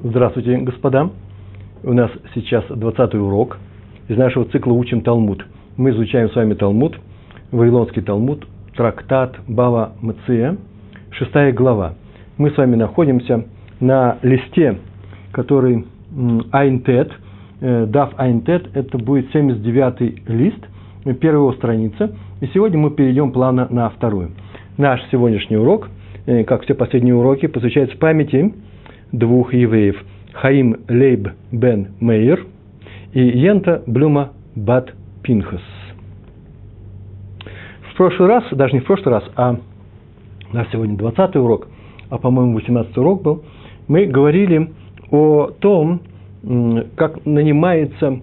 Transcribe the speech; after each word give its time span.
Здравствуйте, 0.00 0.58
господа. 0.58 1.10
У 1.82 1.92
нас 1.92 2.08
сейчас 2.32 2.64
20 2.68 3.14
урок 3.16 3.58
из 4.06 4.16
нашего 4.16 4.44
цикла 4.44 4.72
«Учим 4.72 5.00
Талмуд». 5.00 5.44
Мы 5.76 5.90
изучаем 5.90 6.30
с 6.30 6.36
вами 6.36 6.54
Талмуд, 6.54 6.96
Вавилонский 7.50 8.02
Талмуд, 8.02 8.46
трактат 8.76 9.34
Бава 9.48 9.94
Мция, 10.00 10.56
шестая 11.10 11.52
глава. 11.52 11.94
Мы 12.36 12.52
с 12.52 12.56
вами 12.56 12.76
находимся 12.76 13.46
на 13.80 14.18
листе, 14.22 14.78
который 15.32 15.84
Айнтет, 16.52 17.10
э, 17.60 17.86
Дав 17.86 18.12
Айнтет, 18.18 18.68
это 18.76 18.98
будет 18.98 19.34
79-й 19.34 20.22
лист, 20.32 20.64
первая 21.18 21.40
его 21.40 21.52
страница. 21.54 22.12
И 22.40 22.46
сегодня 22.54 22.78
мы 22.78 22.92
перейдем 22.92 23.32
плавно 23.32 23.66
на 23.68 23.90
вторую. 23.90 24.30
Наш 24.76 25.00
сегодняшний 25.10 25.56
урок, 25.56 25.88
э, 26.26 26.44
как 26.44 26.62
все 26.62 26.74
последние 26.74 27.16
уроки, 27.16 27.46
посвящается 27.46 27.98
памяти 27.98 28.54
двух 29.12 29.54
евреев– 29.54 29.96
Хаим 30.40 30.76
Лейб 30.88 31.28
бен 31.50 31.88
Мейер 32.00 32.46
и 33.12 33.20
Йента 33.20 33.82
Блюма 33.86 34.30
бат 34.54 34.94
Пинхас. 35.22 35.62
В 37.90 37.96
прошлый 37.96 38.28
раз, 38.28 38.44
даже 38.52 38.74
не 38.74 38.80
в 38.80 38.84
прошлый 38.84 39.14
раз, 39.16 39.24
а 39.34 39.56
у 40.52 40.54
нас 40.54 40.68
сегодня 40.70 40.96
20 40.96 41.36
урок, 41.36 41.66
а 42.08 42.18
по-моему 42.18 42.54
18 42.54 42.96
урок 42.98 43.22
был, 43.22 43.44
мы 43.88 44.06
говорили 44.06 44.70
о 45.10 45.50
том, 45.58 46.02
как 46.94 47.26
нанимается 47.26 48.20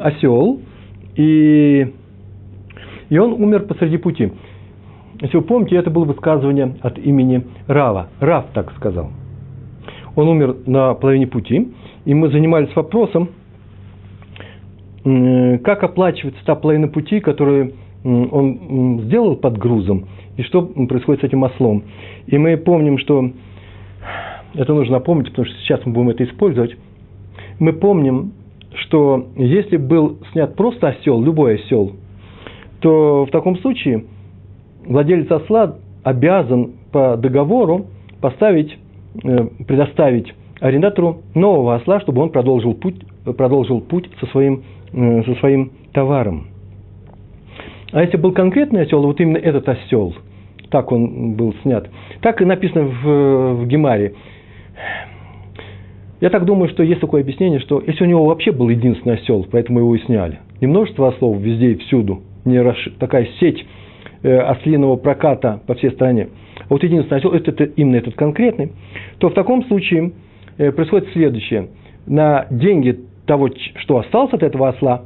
осел, 0.00 0.60
и, 1.16 1.92
и 3.08 3.18
он 3.18 3.32
умер 3.32 3.64
посреди 3.64 3.96
пути. 3.96 4.32
Если 5.20 5.36
вы 5.36 5.42
помните, 5.42 5.76
это 5.76 5.90
было 5.90 6.04
высказывание 6.04 6.76
от 6.82 6.98
имени 6.98 7.44
Рава. 7.66 8.08
Рав 8.20 8.46
так 8.52 8.72
сказал. 8.76 9.10
Он 10.16 10.28
умер 10.28 10.56
на 10.66 10.94
половине 10.94 11.26
пути, 11.26 11.68
и 12.04 12.14
мы 12.14 12.30
занимались 12.30 12.74
вопросом, 12.74 13.28
как 15.04 15.84
оплачивается 15.84 16.44
та 16.44 16.56
половина 16.56 16.88
пути, 16.88 17.20
которую 17.20 17.74
он 18.02 19.02
сделал 19.04 19.36
под 19.36 19.58
грузом, 19.58 20.06
и 20.36 20.42
что 20.42 20.62
происходит 20.62 21.20
с 21.20 21.24
этим 21.24 21.44
ослом. 21.44 21.84
И 22.26 22.38
мы 22.38 22.56
помним, 22.56 22.98
что 22.98 23.30
это 24.54 24.72
нужно 24.74 24.94
напомнить, 24.94 25.30
потому 25.30 25.46
что 25.46 25.56
сейчас 25.58 25.84
мы 25.84 25.92
будем 25.92 26.10
это 26.10 26.24
использовать. 26.24 26.76
Мы 27.58 27.72
помним, 27.72 28.32
что 28.74 29.28
если 29.36 29.76
был 29.76 30.18
снят 30.32 30.54
просто 30.56 30.88
осел, 30.88 31.22
любой 31.22 31.56
осел, 31.56 31.92
то 32.80 33.26
в 33.26 33.30
таком 33.30 33.58
случае 33.58 34.04
владелец 34.86 35.30
осла 35.30 35.76
обязан 36.04 36.72
по 36.92 37.16
договору 37.16 37.86
поставить, 38.20 38.72
э, 38.72 38.76
предоставить 39.66 40.32
арендатору 40.60 41.22
нового 41.34 41.74
осла, 41.74 42.00
чтобы 42.00 42.22
он 42.22 42.30
продолжил 42.30 42.74
путь, 42.74 42.96
продолжил 43.36 43.80
путь 43.80 44.08
со, 44.20 44.26
своим, 44.26 44.62
э, 44.92 45.22
со 45.24 45.34
своим 45.36 45.72
товаром. 45.92 46.48
А 47.92 48.02
если 48.02 48.16
был 48.16 48.32
конкретный 48.32 48.82
осел, 48.82 49.02
вот 49.02 49.20
именно 49.20 49.36
этот 49.36 49.68
осел, 49.68 50.14
так 50.70 50.90
он 50.92 51.34
был 51.34 51.54
снят, 51.62 51.88
так 52.20 52.40
и 52.40 52.44
написано 52.44 52.84
в, 52.84 53.54
в 53.62 53.66
Гемаре. 53.66 54.14
Я 56.20 56.30
так 56.30 56.46
думаю, 56.46 56.70
что 56.70 56.82
есть 56.82 57.00
такое 57.00 57.20
объяснение, 57.20 57.60
что 57.60 57.82
если 57.86 58.04
у 58.04 58.06
него 58.06 58.24
вообще 58.24 58.50
был 58.50 58.68
единственный 58.68 59.16
осел, 59.16 59.46
поэтому 59.50 59.80
его 59.80 59.94
и 59.94 60.00
сняли, 60.00 60.40
не 60.60 60.66
множество 60.66 61.08
ослов 61.08 61.38
везде 61.38 61.72
и 61.72 61.76
всюду, 61.76 62.22
не 62.44 62.58
расш... 62.58 62.88
такая 62.98 63.28
сеть 63.38 63.64
Э, 63.64 63.85
ослиного 64.30 64.96
проката 64.96 65.60
по 65.66 65.74
всей 65.74 65.90
стране, 65.90 66.28
а 66.60 66.66
вот 66.70 66.82
единственный 66.82 67.18
осел, 67.18 67.32
это, 67.32 67.50
это 67.50 67.64
именно 67.64 67.96
этот 67.96 68.14
конкретный, 68.14 68.72
то 69.18 69.28
в 69.28 69.34
таком 69.34 69.64
случае 69.66 70.12
э, 70.58 70.72
происходит 70.72 71.08
следующее. 71.12 71.68
На 72.06 72.46
деньги 72.50 73.00
того, 73.26 73.50
что 73.76 73.98
осталось 73.98 74.32
от 74.32 74.42
этого 74.42 74.68
осла, 74.68 75.02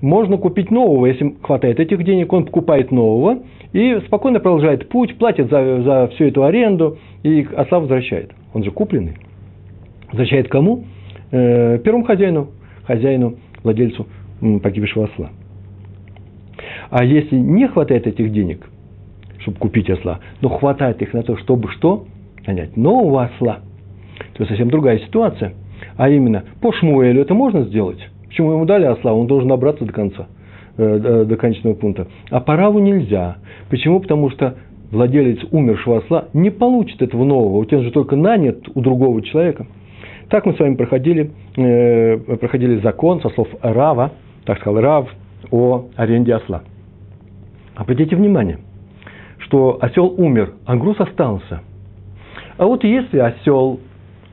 можно 0.00 0.38
купить 0.38 0.70
нового, 0.70 1.06
если 1.06 1.34
хватает 1.42 1.78
этих 1.78 2.02
денег, 2.04 2.32
он 2.32 2.46
покупает 2.46 2.90
нового 2.90 3.40
и 3.72 4.00
спокойно 4.06 4.40
продолжает 4.40 4.88
путь, 4.88 5.16
платит 5.18 5.50
за, 5.50 5.82
за 5.82 6.08
всю 6.14 6.24
эту 6.24 6.44
аренду 6.44 6.98
и 7.22 7.46
осла 7.54 7.80
возвращает. 7.80 8.30
Он 8.54 8.64
же 8.64 8.70
купленный. 8.70 9.16
Возвращает 10.10 10.48
кому? 10.48 10.84
Э, 11.30 11.78
первому 11.78 12.04
хозяину, 12.04 12.48
хозяину, 12.84 13.36
владельцу 13.62 14.06
погибшего 14.62 15.04
осла. 15.04 15.30
А 16.90 17.04
если 17.04 17.36
не 17.36 17.68
хватает 17.68 18.06
этих 18.06 18.32
денег, 18.32 18.68
чтобы 19.38 19.58
купить 19.58 19.88
осла, 19.88 20.20
но 20.40 20.48
хватает 20.48 21.00
их 21.02 21.14
на 21.14 21.22
то, 21.22 21.36
чтобы 21.36 21.70
что? 21.70 22.04
Нанять 22.46 22.76
нового 22.76 23.24
осла, 23.24 23.60
то 24.34 24.44
совсем 24.44 24.70
другая 24.70 24.98
ситуация. 24.98 25.54
А 25.96 26.08
именно, 26.08 26.44
по 26.60 26.72
Шмуэлю 26.72 27.22
это 27.22 27.34
можно 27.34 27.62
сделать. 27.62 27.98
Почему 28.26 28.52
ему 28.52 28.64
дали 28.64 28.84
осла? 28.84 29.12
Он 29.12 29.26
должен 29.26 29.48
набраться 29.48 29.84
до 29.84 29.92
конца, 29.92 30.26
э, 30.76 31.24
до 31.26 31.36
конечного 31.36 31.74
пункта. 31.74 32.08
А 32.30 32.40
по 32.40 32.56
Раву 32.56 32.78
нельзя. 32.80 33.36
Почему? 33.68 34.00
Потому 34.00 34.30
что 34.30 34.56
владелец 34.90 35.38
умершего 35.50 35.98
осла 35.98 36.26
не 36.32 36.50
получит 36.50 37.02
этого 37.02 37.24
нового. 37.24 37.58
У 37.58 37.64
тебя 37.64 37.82
же 37.82 37.90
только 37.92 38.16
нанят 38.16 38.68
у 38.74 38.80
другого 38.80 39.22
человека. 39.22 39.66
Так 40.28 40.46
мы 40.46 40.54
с 40.54 40.58
вами 40.58 40.74
проходили, 40.74 41.30
э, 41.56 42.18
проходили 42.36 42.80
закон 42.80 43.20
со 43.20 43.30
слов 43.30 43.48
Рава, 43.62 44.12
так 44.44 44.58
сказал 44.58 44.80
Рав, 44.80 45.08
о 45.50 45.86
аренде 45.96 46.34
осла. 46.34 46.62
Обратите 47.80 48.14
внимание, 48.14 48.58
что 49.38 49.78
осел 49.80 50.14
умер, 50.18 50.52
а 50.66 50.76
груз 50.76 51.00
остался. 51.00 51.62
А 52.58 52.66
вот 52.66 52.84
если 52.84 53.18
осел 53.18 53.80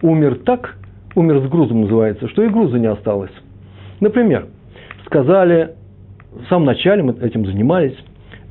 умер 0.02 0.40
так, 0.46 0.76
умер 1.16 1.40
с 1.40 1.50
грузом 1.50 1.84
называется, 1.84 2.28
что 2.28 2.44
и 2.44 2.50
груза 2.50 2.78
не 2.78 2.88
осталось. 2.88 3.32
Например, 4.02 4.48
сказали, 5.06 5.76
в 6.34 6.46
самом 6.50 6.66
начале 6.66 7.04
мы 7.04 7.14
этим 7.22 7.46
занимались, 7.46 7.96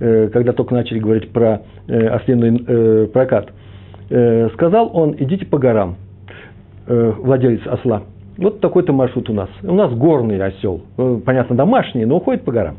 э, 0.00 0.28
когда 0.32 0.54
только 0.54 0.72
начали 0.72 0.98
говорить 0.98 1.30
про 1.30 1.60
э, 1.88 2.06
ослиный 2.08 2.64
э, 2.66 3.06
прокат. 3.12 3.50
Сказал 4.54 4.92
он, 4.94 5.16
идите 5.18 5.44
по 5.46 5.58
горам, 5.58 5.96
владелец 6.86 7.66
осла. 7.66 8.04
Вот 8.38 8.60
такой-то 8.60 8.92
маршрут 8.92 9.28
у 9.28 9.32
нас. 9.32 9.50
У 9.64 9.74
нас 9.74 9.92
горный 9.92 10.40
осел, 10.40 10.82
понятно, 11.24 11.56
домашний, 11.56 12.04
но 12.04 12.18
уходит 12.18 12.44
по 12.44 12.52
горам 12.52 12.76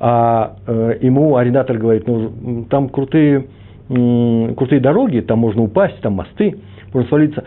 а 0.00 0.56
э, 0.66 0.98
ему 1.02 1.36
арендатор 1.36 1.78
говорит, 1.78 2.06
ну, 2.06 2.64
там 2.68 2.88
крутые, 2.88 3.46
крутые 3.88 4.80
дороги, 4.80 5.20
там 5.20 5.38
можно 5.38 5.62
упасть, 5.62 6.00
там 6.00 6.14
мосты, 6.14 6.58
можно 6.92 7.08
свалиться, 7.08 7.44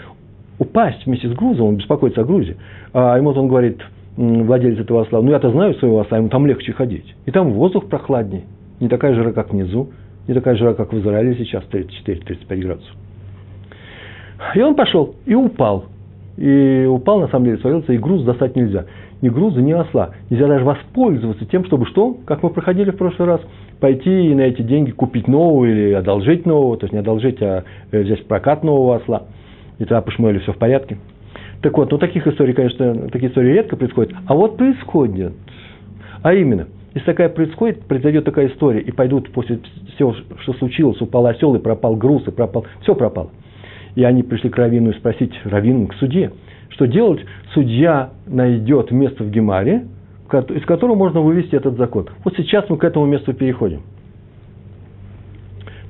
упасть 0.60 1.06
вместе 1.06 1.30
с 1.30 1.34
грузом, 1.34 1.68
он 1.68 1.76
беспокоится 1.78 2.22
о 2.22 2.24
грузе. 2.24 2.58
А 2.94 3.18
ему 3.18 3.30
он 3.32 3.48
говорит, 3.48 3.82
владелец 4.16 4.80
этого 4.80 5.02
осла, 5.02 5.22
ну 5.22 5.32
я-то 5.32 5.52
знаю 5.52 5.74
своего 5.76 6.00
осла, 6.00 6.18
ему 6.18 6.30
там 6.30 6.48
легче 6.48 6.74
ходить. 6.74 7.16
И 7.26 7.32
там 7.32 7.52
воздух 7.54 7.88
прохладнее, 7.88 8.44
не 8.80 8.88
такая 8.88 9.14
жара, 9.14 9.32
как 9.32 9.52
внизу, 9.52 9.90
не 10.28 10.34
такая 10.34 10.56
жара, 10.56 10.74
как 10.74 10.94
в 10.94 11.00
Израиле 11.00 11.36
сейчас, 11.36 11.64
34-35 11.72 12.58
градусов. 12.62 12.96
И 14.56 14.62
он 14.62 14.76
пошел 14.76 15.16
и 15.26 15.34
упал. 15.34 15.86
И 16.38 16.86
упал, 16.88 17.20
на 17.20 17.28
самом 17.30 17.46
деле, 17.46 17.58
свалился, 17.58 17.94
и 17.94 17.98
груз 17.98 18.24
достать 18.24 18.56
нельзя 18.56 18.86
ни 19.22 19.30
груза, 19.30 19.62
ни 19.62 19.72
осла. 19.72 20.12
Нельзя 20.30 20.48
даже 20.48 20.64
воспользоваться 20.64 21.46
тем, 21.46 21.66
чтобы 21.66 21.86
что, 21.88 22.18
как 22.26 22.44
мы 22.44 22.50
проходили 22.50 22.92
в 22.92 22.98
прошлый 22.98 23.28
раз, 23.28 23.42
пойти 23.80 24.32
и 24.32 24.36
на 24.36 24.42
эти 24.42 24.62
деньги 24.62 24.92
купить 24.92 25.28
нового 25.28 25.66
или 25.66 25.94
одолжить 25.94 26.46
нового, 26.46 26.78
то 26.78 26.86
есть 26.86 26.94
не 26.94 27.00
одолжить, 27.00 27.42
а 27.42 27.64
э, 27.92 28.02
взять 28.02 28.26
прокат 28.28 28.64
нового 28.64 28.98
осла. 28.98 29.24
И 29.80 29.84
тогда 29.84 30.02
по 30.02 30.12
Шмуэлю 30.12 30.40
все 30.42 30.54
в 30.54 30.58
порядке. 30.58 30.98
Так 31.62 31.78
вот, 31.78 31.92
ну 31.92 31.98
таких 31.98 32.28
историй, 32.28 32.54
конечно, 32.54 33.10
такие 33.10 33.30
истории 33.30 33.54
редко 33.54 33.76
происходят. 33.76 34.14
А 34.28 34.34
вот 34.36 34.58
происходят. 34.58 35.34
А 36.22 36.34
именно, 36.34 36.68
если 36.94 37.06
такая 37.06 37.30
происходит, 37.30 37.84
произойдет 37.84 38.26
такая 38.26 38.48
история, 38.48 38.82
и 38.82 38.92
пойдут 38.92 39.32
после 39.32 39.60
всего, 39.96 40.16
что 40.42 40.54
случилось, 40.54 41.02
упал 41.02 41.26
осел, 41.26 41.56
и 41.56 41.60
пропал 41.60 41.96
груз, 41.96 42.28
и 42.28 42.32
пропал, 42.32 42.66
все 42.82 42.96
пропало. 42.96 43.32
И 43.96 44.04
они 44.04 44.22
пришли 44.22 44.50
к 44.50 44.58
Равину 44.58 44.92
и 44.92 44.98
спросить, 44.98 45.34
Равину, 45.44 45.88
к 45.88 45.96
суде– 45.96 46.32
что 46.70 46.86
делать? 46.86 47.26
Судья 47.54 48.12
найдет 48.26 48.92
место 48.92 49.24
в 49.24 49.32
Гемаре, 49.32 49.88
из 50.34 50.66
которого 50.66 50.96
можно 50.96 51.22
вывести 51.22 51.56
этот 51.56 51.78
закон. 51.78 52.08
Вот 52.24 52.36
сейчас 52.36 52.70
мы 52.70 52.78
к 52.78 52.84
этому 52.84 53.06
месту 53.06 53.34
переходим. 53.34 53.82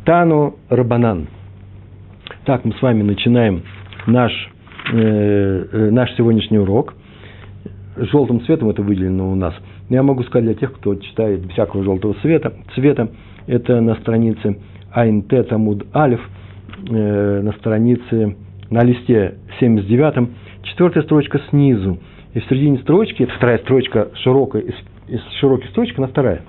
Тану 0.05 0.55
Рабанан. 0.69 1.27
Так 2.45 2.63
мы 2.63 2.73
с 2.73 2.81
вами 2.81 3.03
начинаем 3.03 3.63
наш, 4.05 4.31
э, 4.93 5.65
э, 5.71 5.89
наш 5.91 6.13
сегодняшний 6.15 6.59
урок. 6.59 6.93
Желтым 7.97 8.41
цветом 8.45 8.69
это 8.69 8.83
выделено 8.83 9.31
у 9.31 9.35
нас. 9.35 9.53
Я 9.89 10.03
могу 10.03 10.23
сказать 10.23 10.45
для 10.45 10.53
тех, 10.53 10.73
кто 10.73 10.95
читает 10.95 11.41
без 11.41 11.51
всякого 11.51 11.83
желтого 11.83 12.13
цвета, 12.21 12.53
цвета 12.75 13.09
это 13.47 13.81
на 13.81 13.95
странице 13.95 14.57
Айнте 14.93 15.43
Тамуд 15.43 15.85
Алиф, 15.95 16.21
э, 16.89 17.41
на 17.41 17.51
странице, 17.53 18.35
на 18.69 18.83
листе 18.83 19.35
79 19.59 20.29
четвертая 20.67 21.03
строчка 21.03 21.39
снизу. 21.49 21.99
И 22.33 22.39
в 22.39 22.45
середине 22.45 22.79
строчки, 22.79 23.23
это 23.23 23.33
вторая 23.33 23.57
строчка 23.59 24.09
широкая, 24.15 24.61
из, 24.61 24.75
из 25.07 25.21
широкой 25.39 25.67
строчки 25.69 25.99
на 25.99 26.07
вторая. 26.07 26.41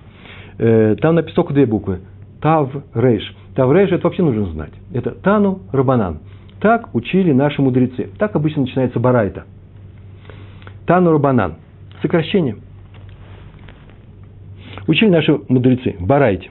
Э, 0.59 0.97
там 1.01 1.15
написано 1.15 1.37
только 1.37 1.55
две 1.55 1.67
буквы. 1.67 2.01
Тав 2.41 2.71
Рейш. 2.95 3.35
Тав 3.55 3.73
Рейш 3.73 3.91
это 3.91 4.05
вообще 4.05 4.23
нужно 4.23 4.47
знать. 4.47 4.73
Это 4.93 5.13
Тану 5.13 5.61
Рабанан. 5.73 6.19
Так 6.61 6.95
учили 6.95 7.33
наши 7.33 7.63
мудрецы. 7.63 8.11
Так 8.19 8.35
обычно 8.37 8.63
начинается 8.63 8.99
барайта. 8.99 9.45
Тану 10.87 11.13
Рабанан. 11.13 11.57
Сокращение. 12.03 12.57
Учили 14.87 15.11
наши 15.11 15.39
мудрецы. 15.49 15.97
Барайте. 16.01 16.51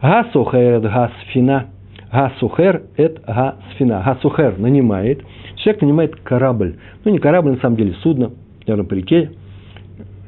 Гасухер 0.00 0.58
это 0.58 0.88
гасфина. 0.88 1.66
Гасухер 2.12 2.82
это 2.96 3.20
гасфина. 3.26 4.02
Гасухер 4.04 4.58
нанимает. 4.58 5.22
Человек 5.64 5.80
нанимает 5.80 6.16
корабль. 6.16 6.76
Ну, 7.04 7.10
не 7.10 7.18
корабль, 7.18 7.52
на 7.52 7.56
самом 7.56 7.76
деле, 7.76 7.94
судно. 8.02 8.32
Наверное, 8.66 8.86
по 8.86 8.92
реке. 8.92 9.30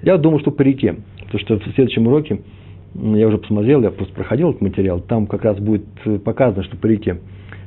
Я 0.02 0.16
думаю, 0.16 0.40
что 0.40 0.50
по 0.50 0.62
реке. 0.62 0.96
Потому 1.26 1.40
что 1.40 1.58
в 1.58 1.74
следующем 1.74 2.06
уроке 2.06 2.40
я 2.94 3.28
уже 3.28 3.36
посмотрел, 3.36 3.82
я 3.82 3.90
просто 3.90 4.14
проходил 4.14 4.50
этот 4.50 4.62
материал, 4.62 5.00
там 5.00 5.26
как 5.26 5.44
раз 5.44 5.58
будет 5.58 5.84
э, 6.06 6.18
показано, 6.18 6.62
что 6.62 6.78
по 6.78 6.86
реке. 6.86 7.18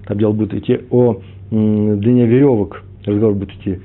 Там 0.07 0.18
дело 0.18 0.31
будет 0.31 0.56
идти 0.56 0.80
о 0.89 1.21
длине 1.51 2.25
веревок, 2.25 2.83
разговор 3.06 3.36
будет 3.36 3.51
идти, 3.57 3.80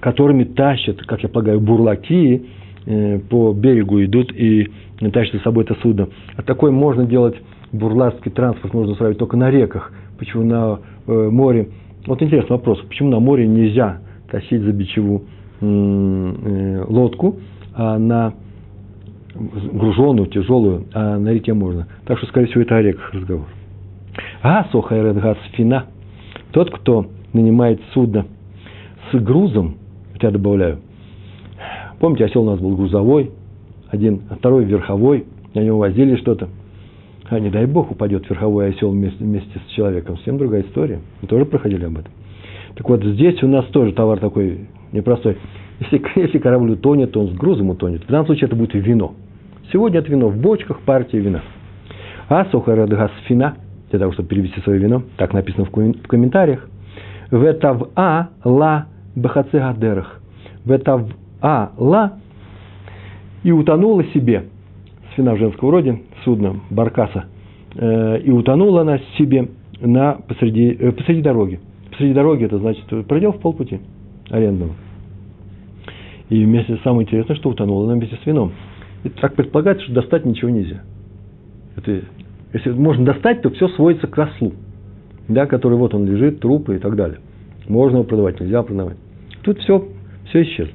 которыми 0.00 0.42
тащат, 0.42 1.00
как 1.04 1.22
я 1.22 1.28
полагаю, 1.28 1.60
бурлаки 1.60 2.46
э, 2.86 3.20
по 3.20 3.52
берегу 3.52 4.02
идут 4.02 4.32
и 4.32 4.68
тащат 5.12 5.34
за 5.36 5.40
собой 5.42 5.62
это 5.62 5.76
судно. 5.82 6.08
А 6.34 6.42
такой 6.42 6.72
можно 6.72 7.04
делать 7.04 7.36
бурлацкий 7.70 8.32
транспорт, 8.32 8.74
можно 8.74 8.92
устраивать 8.92 9.18
только 9.18 9.36
на 9.36 9.52
реках. 9.52 9.92
Почему 10.18 10.42
на 10.42 10.80
э, 11.06 11.28
море? 11.30 11.68
Вот 12.06 12.22
интересный 12.22 12.56
вопрос. 12.56 12.80
Почему 12.82 13.10
на 13.10 13.20
море 13.20 13.46
нельзя 13.46 14.00
тащить 14.30 14.60
за 14.60 14.72
бичеву 14.72 15.24
лодку, 15.60 17.36
а 17.74 17.98
на 17.98 18.34
груженую, 19.34 20.26
тяжелую, 20.28 20.86
а 20.92 21.18
на 21.18 21.30
реке 21.30 21.54
можно. 21.54 21.86
Так 22.06 22.18
что, 22.18 22.26
скорее 22.26 22.46
всего, 22.46 22.62
это 22.62 22.76
о 22.76 22.82
реках 22.82 23.12
разговор. 23.12 23.46
А, 24.42 24.68
сохайред 24.70 25.16
газ 25.20 25.38
фина. 25.52 25.86
Тот, 26.52 26.70
кто 26.70 27.06
нанимает 27.32 27.80
судно 27.92 28.26
с 29.10 29.16
грузом, 29.18 29.76
я 30.20 30.30
добавляю, 30.30 30.78
помните, 31.98 32.26
осел 32.26 32.42
у 32.42 32.50
нас 32.50 32.60
был 32.60 32.76
грузовой, 32.76 33.32
один, 33.90 34.22
а 34.30 34.36
второй 34.36 34.64
верховой, 34.64 35.24
на 35.54 35.60
него 35.60 35.78
возили 35.78 36.16
что-то. 36.16 36.48
А 37.34 37.40
не 37.40 37.50
дай 37.50 37.66
бог 37.66 37.90
упадет 37.90 38.30
верховой 38.30 38.68
осел 38.68 38.92
вместе, 38.92 39.24
вместе 39.24 39.58
с 39.58 39.72
человеком. 39.72 40.16
Совсем 40.18 40.38
другая 40.38 40.62
история. 40.62 41.00
Мы 41.20 41.26
тоже 41.26 41.44
проходили 41.44 41.84
об 41.84 41.98
этом. 41.98 42.12
Так 42.76 42.88
вот, 42.88 43.02
здесь 43.02 43.42
у 43.42 43.48
нас 43.48 43.64
тоже 43.66 43.90
товар 43.92 44.20
такой 44.20 44.68
непростой. 44.92 45.38
Если, 45.80 46.00
если 46.20 46.38
корабль 46.38 46.70
утонет, 46.70 47.10
то 47.10 47.20
он 47.20 47.30
с 47.30 47.32
грузом 47.32 47.70
утонет. 47.70 48.04
В 48.04 48.06
данном 48.06 48.26
случае 48.26 48.46
это 48.46 48.54
будет 48.54 48.74
вино. 48.74 49.14
Сегодня 49.72 49.98
это 49.98 50.12
вино 50.12 50.28
в 50.28 50.36
бочках, 50.36 50.78
партия 50.82 51.18
вина. 51.18 51.42
А 52.28 52.44
сухарадгас 52.52 53.10
фина, 53.26 53.56
для 53.90 53.98
того, 53.98 54.12
чтобы 54.12 54.28
перевести 54.28 54.60
свое 54.60 54.78
вино, 54.78 55.02
так 55.16 55.32
написано 55.32 55.64
в 55.64 55.70
комментариях. 56.06 56.68
Ветав 57.32 57.88
а 57.96 58.28
ла 58.44 58.86
бахаце 59.16 59.58
гадерах. 59.58 60.20
Ветав 60.64 61.02
а 61.42 61.72
ла 61.78 62.12
и 63.42 63.50
утонула 63.50 64.04
себе, 64.14 64.44
свина 65.16 65.34
в 65.34 65.38
женском 65.38 65.70
роде, 65.70 65.98
судно, 66.24 66.60
баркаса, 66.70 67.26
э, 67.74 68.20
и 68.20 68.30
утонула 68.30 68.82
она 68.82 68.98
себе 69.18 69.48
на, 69.80 70.14
посреди, 70.14 70.76
э, 70.78 70.92
посреди 70.92 71.22
дороги. 71.22 71.60
Посреди 71.90 72.14
дороги 72.14 72.44
это 72.44 72.58
значит 72.58 72.84
продел 73.06 73.32
в 73.32 73.40
полпути 73.40 73.80
арендного. 74.30 74.72
И 76.30 76.44
вместе 76.44 76.78
самое 76.82 77.02
интересное, 77.04 77.36
что 77.36 77.50
утонула 77.50 77.84
она 77.84 77.94
вместе 77.94 78.16
с 78.22 78.26
вином. 78.26 78.52
И 79.04 79.10
так 79.10 79.34
предполагается, 79.34 79.84
что 79.84 79.94
достать 79.94 80.24
ничего 80.24 80.50
нельзя. 80.50 80.82
Это, 81.76 82.02
если 82.52 82.70
можно 82.70 83.04
достать, 83.04 83.42
то 83.42 83.50
все 83.50 83.68
сводится 83.68 84.06
к 84.06 84.18
ослу, 84.18 84.52
да, 85.28 85.46
который 85.46 85.76
вот 85.76 85.94
он 85.94 86.06
лежит, 86.06 86.40
трупы 86.40 86.76
и 86.76 86.78
так 86.78 86.96
далее. 86.96 87.18
Можно 87.68 87.96
его 87.96 88.04
продавать, 88.04 88.40
нельзя 88.40 88.62
продавать. 88.62 88.96
Тут 89.42 89.58
все, 89.60 89.86
все 90.28 90.42
исчезло. 90.42 90.74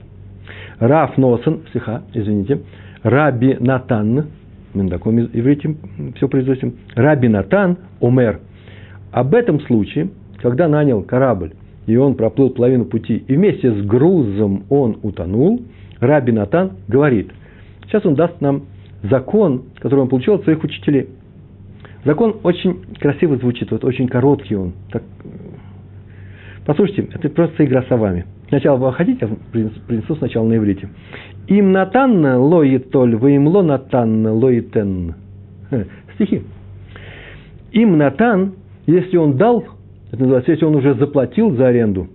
Раф 0.79 1.17
Носен, 1.17 1.61
стиха, 1.69 2.03
извините, 2.13 2.61
Раби 3.03 3.57
Натан, 3.59 4.27
на 4.73 4.89
таком 4.89 5.19
иврите 5.19 5.75
все 6.15 6.27
произносим, 6.27 6.75
Раби 6.95 7.27
Натан, 7.27 7.77
Омер. 8.01 8.39
Об 9.11 9.33
этом 9.33 9.59
случае, 9.61 10.09
когда 10.41 10.67
нанял 10.67 11.01
корабль, 11.01 11.53
и 11.87 11.95
он 11.95 12.15
проплыл 12.15 12.51
половину 12.51 12.85
пути, 12.85 13.23
и 13.27 13.35
вместе 13.35 13.71
с 13.71 13.85
грузом 13.85 14.65
он 14.69 14.99
утонул, 15.01 15.61
Раби 15.99 16.31
Натан 16.31 16.73
говорит, 16.87 17.31
Сейчас 17.89 18.05
он 18.05 18.13
даст 18.13 18.39
нам 18.39 18.65
закон, 19.03 19.63
который 19.79 20.01
он 20.01 20.09
получил 20.09 20.35
от 20.35 20.43
своих 20.43 20.63
учителей. 20.63 21.09
Закон 22.05 22.37
очень 22.43 22.81
красиво 22.99 23.35
звучит, 23.37 23.71
вот 23.71 23.83
очень 23.83 24.07
короткий 24.07 24.55
он. 24.55 24.73
Так, 24.91 25.03
послушайте, 26.65 27.09
это 27.11 27.29
просто 27.29 27.65
игра 27.65 27.83
словами. 27.83 28.25
Сначала 28.49 28.77
вы 28.77 28.91
хотите, 28.93 29.27
я 29.53 29.69
принесу 29.87 30.15
сначала 30.15 30.47
на 30.47 30.57
иврите. 30.57 30.89
Им 31.47 31.71
натан 31.71 32.25
лоитоль, 32.25 33.15
вы 33.15 33.35
им 33.35 33.47
ло 33.47 33.61
натан 33.61 34.25
лоитен. 34.25 35.15
Стихи. 36.15 36.43
Им 37.71 37.97
натан, 37.97 38.53
если 38.87 39.17
он 39.17 39.37
дал, 39.37 39.65
это 40.11 40.21
называется, 40.21 40.51
если 40.51 40.65
он 40.65 40.75
уже 40.75 40.95
заплатил 40.95 41.55
за 41.55 41.67
аренду, 41.67 42.07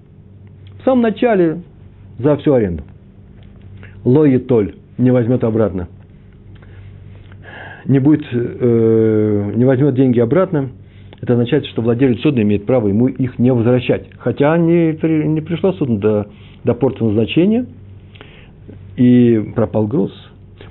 в 0.81 0.85
самом 0.85 1.03
начале 1.03 1.63
за 2.19 2.37
всю 2.37 2.53
аренду. 2.53 2.83
Лоитоль 4.05 4.75
не 4.99 5.13
возьмет 5.13 5.45
обратно. 5.45 5.89
Не 7.87 8.01
будет, 8.01 8.25
э, 8.33 9.53
не 9.55 9.65
возьмет 9.65 9.95
деньги 9.95 10.19
обратно, 10.19 10.71
это 11.25 11.33
означает, 11.33 11.65
что 11.67 11.81
владелец 11.81 12.21
судна 12.21 12.43
имеет 12.43 12.67
право 12.67 12.89
ему 12.89 13.07
их 13.07 13.39
не 13.39 13.51
возвращать. 13.51 14.09
Хотя 14.19 14.57
не, 14.59 14.93
не 15.27 15.41
пришло 15.41 15.73
судно 15.73 15.99
до, 15.99 16.27
до 16.65 16.75
порта 16.75 17.03
назначения, 17.03 17.67
и 18.97 19.53
пропал 19.57 19.87
груз. 19.87 20.13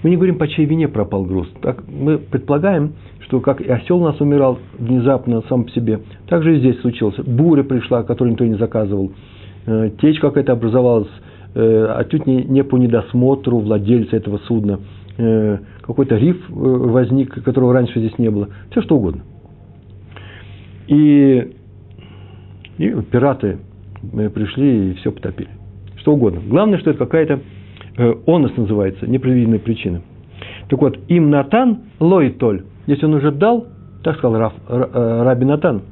Мы 0.04 0.12
не 0.12 0.16
говорим, 0.16 0.38
по 0.38 0.48
чьей 0.48 0.66
вине 0.66 0.88
пропал 0.88 1.26
груз. 1.26 1.48
Так, 1.62 1.84
мы 1.88 2.20
предполагаем, 2.20 2.94
что 3.22 3.40
как 3.40 3.62
и 3.62 3.70
осел 3.70 3.98
у 3.98 4.04
нас 4.04 4.22
умирал 4.22 4.60
внезапно 4.78 5.42
сам 5.50 5.64
по 5.64 5.72
себе, 5.72 6.02
так 6.28 6.44
же 6.44 6.56
и 6.56 6.60
здесь 6.60 6.80
случилось. 6.82 7.16
Буря 7.18 7.64
пришла, 7.64 8.04
которую 8.04 8.34
никто 8.34 8.46
не 8.46 8.56
заказывал. 8.56 9.12
Э, 9.66 9.90
течь 10.02 10.20
какая-то 10.20 10.52
образовалась 10.54 11.10
э, 11.56 11.86
отнюдь 11.98 12.28
не, 12.28 12.44
не 12.44 12.64
по 12.64 12.78
недосмотру 12.78 13.58
владельца 13.58 14.18
этого 14.18 14.38
судна. 14.40 14.82
Э, 15.18 15.58
какой-то 15.82 16.16
риф 16.16 16.38
возник, 16.48 17.44
которого 17.44 17.74
раньше 17.74 18.00
здесь 18.00 18.18
не 18.20 18.30
было. 18.30 18.50
Все 18.70 18.84
что 18.84 18.98
угодно. 18.98 19.24
И, 20.88 21.56
и 22.78 22.90
пираты 23.12 23.60
э, 24.14 24.30
пришли 24.30 24.92
и 24.92 24.94
все 24.96 25.12
потопили. 25.12 25.50
Что 25.98 26.14
угодно. 26.14 26.42
Главное, 26.46 26.80
что 26.80 26.90
это 26.90 27.00
какая-то 27.00 27.40
э, 27.98 28.14
онос 28.28 28.56
называется, 28.58 29.08
непредвиденная 29.08 29.60
причина. 29.60 30.02
Так 30.70 30.82
вот, 30.82 30.98
им 31.08 31.30
Натан 31.30 31.80
лоитоль. 32.00 32.64
Если 32.88 33.06
он 33.06 33.14
уже 33.14 33.32
дал, 33.32 33.68
так 34.04 34.18
сказал 34.18 34.38
Раф, 34.38 34.54
э, 34.68 35.22
Раби 35.24 35.46
Натан, 35.46 35.84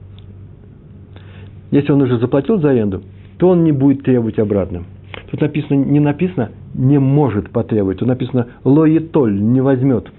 если 1.72 1.94
он 1.94 2.02
уже 2.02 2.18
заплатил 2.20 2.60
за 2.60 2.72
аренду, 2.72 3.02
то 3.38 3.50
он 3.50 3.64
не 3.64 3.72
будет 3.72 4.04
требовать 4.04 4.38
обратно. 4.38 4.84
Тут 5.32 5.42
написано, 5.42 5.76
не 5.76 6.00
написано, 6.00 6.52
не 6.74 7.00
может 7.00 7.50
потребовать. 7.50 8.00
Тут 8.00 8.08
написано 8.10 8.48
лоетоль, 8.64 9.42
не 9.42 9.62
возьмет. 9.62 10.12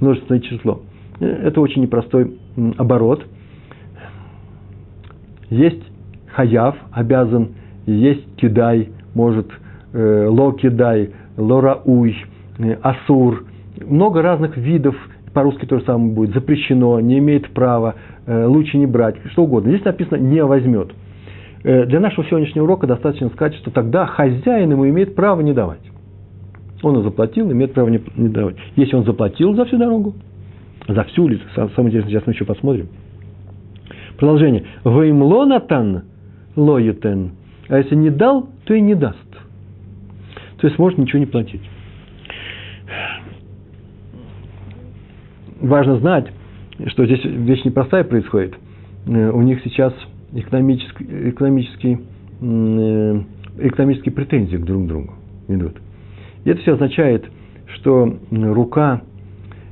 Множественное 0.00 0.40
число. 0.40 0.82
Э, 1.20 1.26
это 1.26 1.60
очень 1.60 1.82
непростой 1.82 2.36
оборот. 2.76 3.24
Есть 5.52 5.82
хаяв, 6.34 6.74
обязан, 6.92 7.50
есть 7.84 8.24
кидай, 8.36 8.88
может, 9.14 9.50
э, 9.92 10.26
ло 10.26 10.52
кидай, 10.52 11.10
лорауй, 11.36 12.16
э, 12.58 12.76
асур. 12.80 13.44
Много 13.84 14.22
разных 14.22 14.56
видов, 14.56 14.94
по-русски 15.34 15.66
то 15.66 15.78
же 15.78 15.84
самое 15.84 16.10
будет, 16.10 16.32
запрещено, 16.32 17.00
не 17.00 17.18
имеет 17.18 17.50
права, 17.50 17.96
э, 18.24 18.46
лучше 18.46 18.78
не 18.78 18.86
брать, 18.86 19.16
что 19.32 19.44
угодно. 19.44 19.72
Здесь 19.72 19.84
написано 19.84 20.16
не 20.16 20.42
возьмет. 20.42 20.92
Э, 21.64 21.84
для 21.84 22.00
нашего 22.00 22.26
сегодняшнего 22.26 22.64
урока 22.64 22.86
достаточно 22.86 23.28
сказать, 23.28 23.54
что 23.56 23.70
тогда 23.70 24.06
хозяин 24.06 24.70
ему 24.70 24.88
имеет 24.88 25.14
право 25.14 25.42
не 25.42 25.52
давать. 25.52 25.82
Он 26.82 27.02
заплатил, 27.02 27.52
имеет 27.52 27.74
право 27.74 27.88
не, 27.88 28.00
не 28.16 28.28
давать. 28.30 28.56
Если 28.76 28.96
он 28.96 29.04
заплатил 29.04 29.54
за 29.54 29.66
всю 29.66 29.76
дорогу, 29.76 30.14
за 30.88 31.04
всю 31.04 31.24
улицу, 31.24 31.44
самое 31.54 31.88
интересное, 31.88 32.10
сейчас 32.10 32.26
мы 32.26 32.32
еще 32.32 32.46
посмотрим. 32.46 32.88
Продолжение. 34.18 34.64
Веймло 34.84 35.44
натан 35.44 36.02
лоютен. 36.56 37.32
А 37.68 37.78
если 37.78 37.94
не 37.94 38.10
дал, 38.10 38.48
то 38.64 38.74
и 38.74 38.80
не 38.80 38.94
даст. 38.94 39.18
То 40.58 40.66
есть 40.66 40.78
может 40.78 40.98
ничего 40.98 41.18
не 41.18 41.26
платить. 41.26 41.62
Важно 45.60 45.98
знать, 45.98 46.26
что 46.86 47.06
здесь 47.06 47.24
вещь 47.24 47.64
непростая 47.64 48.04
происходит. 48.04 48.54
Э, 49.06 49.30
у 49.30 49.42
них 49.42 49.60
сейчас 49.64 49.94
экономические, 50.32 51.30
экономические, 51.30 52.00
э, 52.40 53.22
экономические 53.58 54.12
претензии 54.12 54.56
к 54.56 54.64
друг 54.64 54.86
другу 54.86 55.14
идут. 55.48 55.76
И 56.44 56.50
это 56.50 56.60
все 56.62 56.74
означает, 56.74 57.24
что 57.74 58.18
рука 58.30 59.02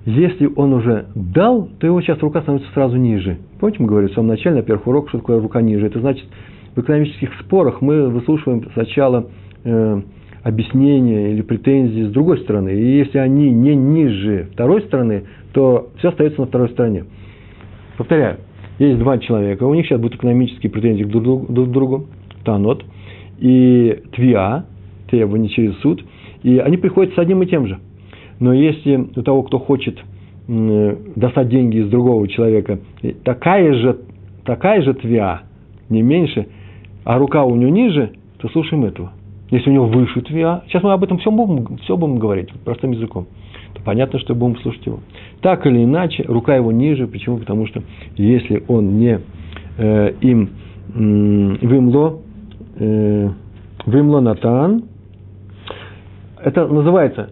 если 0.07 0.51
он 0.57 0.73
уже 0.73 1.07
дал, 1.15 1.69
то 1.79 1.87
его 1.87 2.01
сейчас 2.01 2.19
рука 2.21 2.43
становится 2.43 2.73
сразу 2.73 2.97
ниже. 2.97 3.39
Помните, 3.59 3.83
мы 3.83 3.89
говорили 3.89 4.11
в 4.11 4.15
самом 4.15 4.29
начале, 4.29 4.57
на 4.57 4.63
первых 4.63 4.87
уроках, 4.87 5.11
что 5.11 5.19
такое 5.19 5.41
рука 5.41 5.61
ниже? 5.61 5.87
Это 5.87 6.01
значит, 6.01 6.25
в 6.75 6.81
экономических 6.81 7.31
спорах 7.41 7.81
мы 7.81 8.09
выслушиваем 8.09 8.71
сначала 8.73 9.29
э, 9.65 10.01
объяснения 10.43 11.33
или 11.33 11.43
претензии 11.43 12.05
с 12.05 12.11
другой 12.11 12.39
стороны. 12.39 12.71
И 12.71 12.99
если 12.99 13.19
они 13.19 13.51
не 13.51 13.75
ниже 13.75 14.49
второй 14.53 14.83
стороны, 14.83 15.25
то 15.53 15.91
все 15.99 16.09
остается 16.09 16.41
на 16.41 16.47
второй 16.47 16.71
стороне. 16.71 17.05
Повторяю, 17.99 18.39
есть 18.79 18.99
два 18.99 19.19
человека, 19.19 19.65
у 19.65 19.75
них 19.75 19.87
сейчас 19.87 20.01
будут 20.01 20.17
экономические 20.17 20.71
претензии 20.71 21.05
друг 21.05 21.23
к 21.23 21.25
другу, 21.51 21.67
другу 21.67 22.07
танот, 22.45 22.85
и 23.39 24.03
твиа, 24.13 24.65
требования 25.11 25.49
через 25.49 25.77
суд, 25.81 26.03
и 26.43 26.59
они 26.59 26.79
приходят 26.79 27.15
с 27.15 27.19
одним 27.19 27.43
и 27.43 27.47
тем 27.47 27.67
же. 27.67 27.79
Но 28.41 28.55
если 28.55 28.97
у 28.97 29.23
того, 29.23 29.43
кто 29.45 29.59
хочет 29.59 29.99
достать 30.49 31.49
деньги 31.49 31.77
из 31.77 31.89
другого 31.89 32.27
человека, 32.27 32.81
такая 33.23 33.73
же, 33.75 33.99
такая 34.45 34.83
же 34.83 34.95
твиа, 34.95 35.43
не 35.89 36.03
меньше, 36.03 36.49
а 37.05 37.19
рука 37.19 37.45
у 37.45 37.55
него 37.55 37.71
ниже, 37.71 38.11
то 38.39 38.49
слушаем 38.49 38.85
этого. 38.85 39.13
Если 39.51 39.71
у 39.71 39.73
него 39.73 39.87
выше 39.87 40.23
твиа, 40.23 40.63
сейчас 40.67 40.83
мы 40.83 40.93
об 40.93 41.05
этом 41.05 41.19
все 41.19 41.31
будем, 41.31 41.77
все 41.79 41.97
будем 41.97 42.19
говорить 42.19 42.49
простым 42.65 42.93
языком, 42.93 43.27
то 43.75 43.83
понятно, 43.83 44.19
что 44.19 44.35
будем 44.35 44.59
слушать 44.61 44.85
его. 44.87 45.01
Так 45.41 45.67
или 45.67 45.85
иначе, 45.85 46.25
рука 46.27 46.57
его 46.57 46.73
ниже. 46.73 47.07
Почему? 47.07 47.39
Потому 47.39 47.67
что 47.67 47.83
если 48.17 48.63
он 48.67 48.99
не 48.99 49.21
э, 49.79 50.13
им 50.21 50.51
э, 50.95 51.67
вымло, 51.67 52.19
э, 52.77 53.29
вымло 53.87 54.21
натан, 54.21 54.85
это 56.43 56.67
называется 56.67 57.31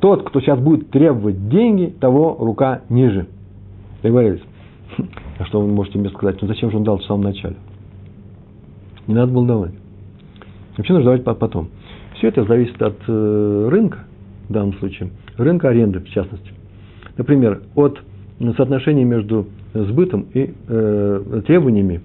тот, 0.00 0.28
кто 0.28 0.40
сейчас 0.40 0.58
будет 0.58 0.90
требовать 0.90 1.48
деньги, 1.48 1.94
того 2.00 2.36
рука 2.38 2.82
ниже. 2.88 3.26
Договорились? 4.02 4.42
А 5.38 5.44
что 5.44 5.60
вы 5.60 5.68
можете 5.68 5.98
мне 5.98 6.10
сказать? 6.10 6.40
Ну 6.40 6.48
зачем 6.48 6.70
же 6.70 6.78
он 6.78 6.84
дал 6.84 6.98
в 6.98 7.04
самом 7.04 7.22
начале? 7.22 7.56
Не 9.06 9.14
надо 9.14 9.32
было 9.32 9.46
давать. 9.46 9.72
Вообще 10.76 10.92
нужно 10.92 11.16
давать 11.16 11.38
потом. 11.38 11.68
Все 12.14 12.28
это 12.28 12.44
зависит 12.44 12.80
от 12.82 12.96
э, 13.06 13.68
рынка, 13.70 14.00
в 14.48 14.52
данном 14.52 14.74
случае, 14.74 15.10
рынка 15.36 15.68
аренды, 15.68 16.00
в 16.00 16.08
частности. 16.08 16.50
Например, 17.16 17.62
от 17.74 17.98
соотношения 18.56 19.04
между 19.04 19.46
сбытом 19.74 20.26
и 20.34 20.54
э, 20.68 21.42
требованиями 21.46 22.00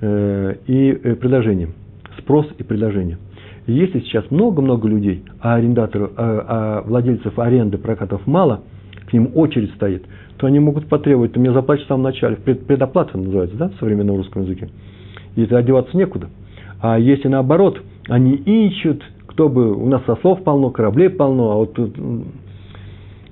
э, 0.00 0.54
и 0.66 0.90
э, 0.90 1.14
предложением. 1.16 1.74
Спрос 2.18 2.46
и 2.58 2.62
предложение. 2.62 3.18
Если 3.66 4.00
сейчас 4.00 4.30
много-много 4.30 4.88
людей, 4.88 5.24
а 5.40 5.54
арендаторов, 5.54 6.12
а, 6.16 6.46
а 6.48 6.82
владельцев 6.82 7.38
аренды 7.38 7.78
прокатов 7.78 8.26
мало, 8.26 8.62
к 9.08 9.12
ним 9.12 9.30
очередь 9.34 9.72
стоит, 9.74 10.04
то 10.38 10.46
они 10.46 10.58
могут 10.58 10.88
потребовать, 10.88 11.32
ты 11.32 11.40
мне 11.40 11.52
заплатишь 11.52 11.84
в 11.84 11.88
самом 11.88 12.02
начале, 12.02 12.36
предоплата 12.36 13.16
называется, 13.16 13.56
да, 13.56 13.68
в 13.68 13.74
современном 13.78 14.16
русском 14.16 14.42
языке. 14.42 14.68
И 15.36 15.42
это 15.42 15.58
одеваться 15.58 15.96
некуда. 15.96 16.28
А 16.80 16.98
если 16.98 17.28
наоборот, 17.28 17.80
они 18.08 18.32
ищут, 18.32 19.04
кто 19.26 19.48
бы, 19.48 19.72
у 19.72 19.88
нас 19.88 20.02
сослов 20.06 20.42
полно, 20.42 20.70
кораблей 20.70 21.10
полно, 21.10 21.52
а 21.52 21.54
вот 21.56 21.78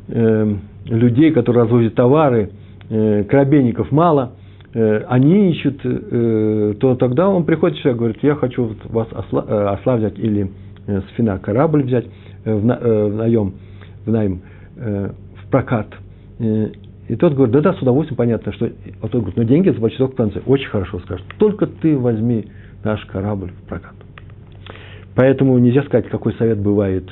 э, 0.09 0.55
людей, 0.87 1.33
которые 1.33 1.65
развозят 1.65 1.95
товары, 1.95 2.51
э, 2.89 3.25
корабельников 3.25 3.91
мало, 3.91 4.33
они 5.09 5.51
ищут, 5.51 5.81
э, 5.83 6.75
то 6.79 6.95
тогда 6.95 7.29
он 7.29 7.45
приходит 7.45 7.85
и 7.85 7.93
говорит, 7.93 8.19
я 8.23 8.37
хочу 8.37 8.77
вас 8.85 9.09
осла, 9.13 9.45
э, 9.47 9.97
взять 9.97 10.19
или 10.19 10.51
э, 10.87 11.01
с 11.01 11.15
фина 11.17 11.39
корабль 11.39 11.83
взять 11.83 12.07
э, 12.45 12.55
в, 12.55 12.65
на, 12.65 12.79
э, 12.81 13.07
в 13.07 13.17
наем, 13.17 13.55
в 14.07 14.11
найм, 14.11 14.43
э, 14.77 15.11
в 15.43 15.51
прокат. 15.51 15.89
Э, 16.39 16.69
и 17.09 17.17
тот 17.17 17.35
говорит, 17.35 17.53
да-да, 17.53 17.75
с 17.75 17.83
удовольствием, 17.83 18.17
понятно, 18.17 18.53
что... 18.53 18.67
А 19.03 19.09
тот 19.09 19.15
говорит, 19.15 19.37
но 19.37 19.43
деньги 19.43 19.71
заплачу 19.71 19.99
только 19.99 20.17
в. 20.17 20.41
Очень 20.47 20.69
хорошо 20.69 21.01
скажет. 21.01 21.27
Только 21.39 21.67
ты 21.67 21.99
возьми 21.99 22.47
наш 22.85 23.05
корабль 23.07 23.51
в 23.51 23.69
прокат. 23.69 23.95
Поэтому 25.17 25.59
нельзя 25.59 25.83
сказать, 25.83 26.09
какой 26.09 26.35
совет 26.35 26.61
бывает 26.61 27.11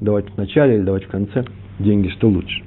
давать 0.00 0.30
в 0.30 0.36
начале 0.36 0.76
или 0.76 0.82
давать 0.82 1.04
в 1.04 1.08
конце 1.08 1.44
деньги, 1.80 2.08
что 2.10 2.28
лучше. 2.28 2.62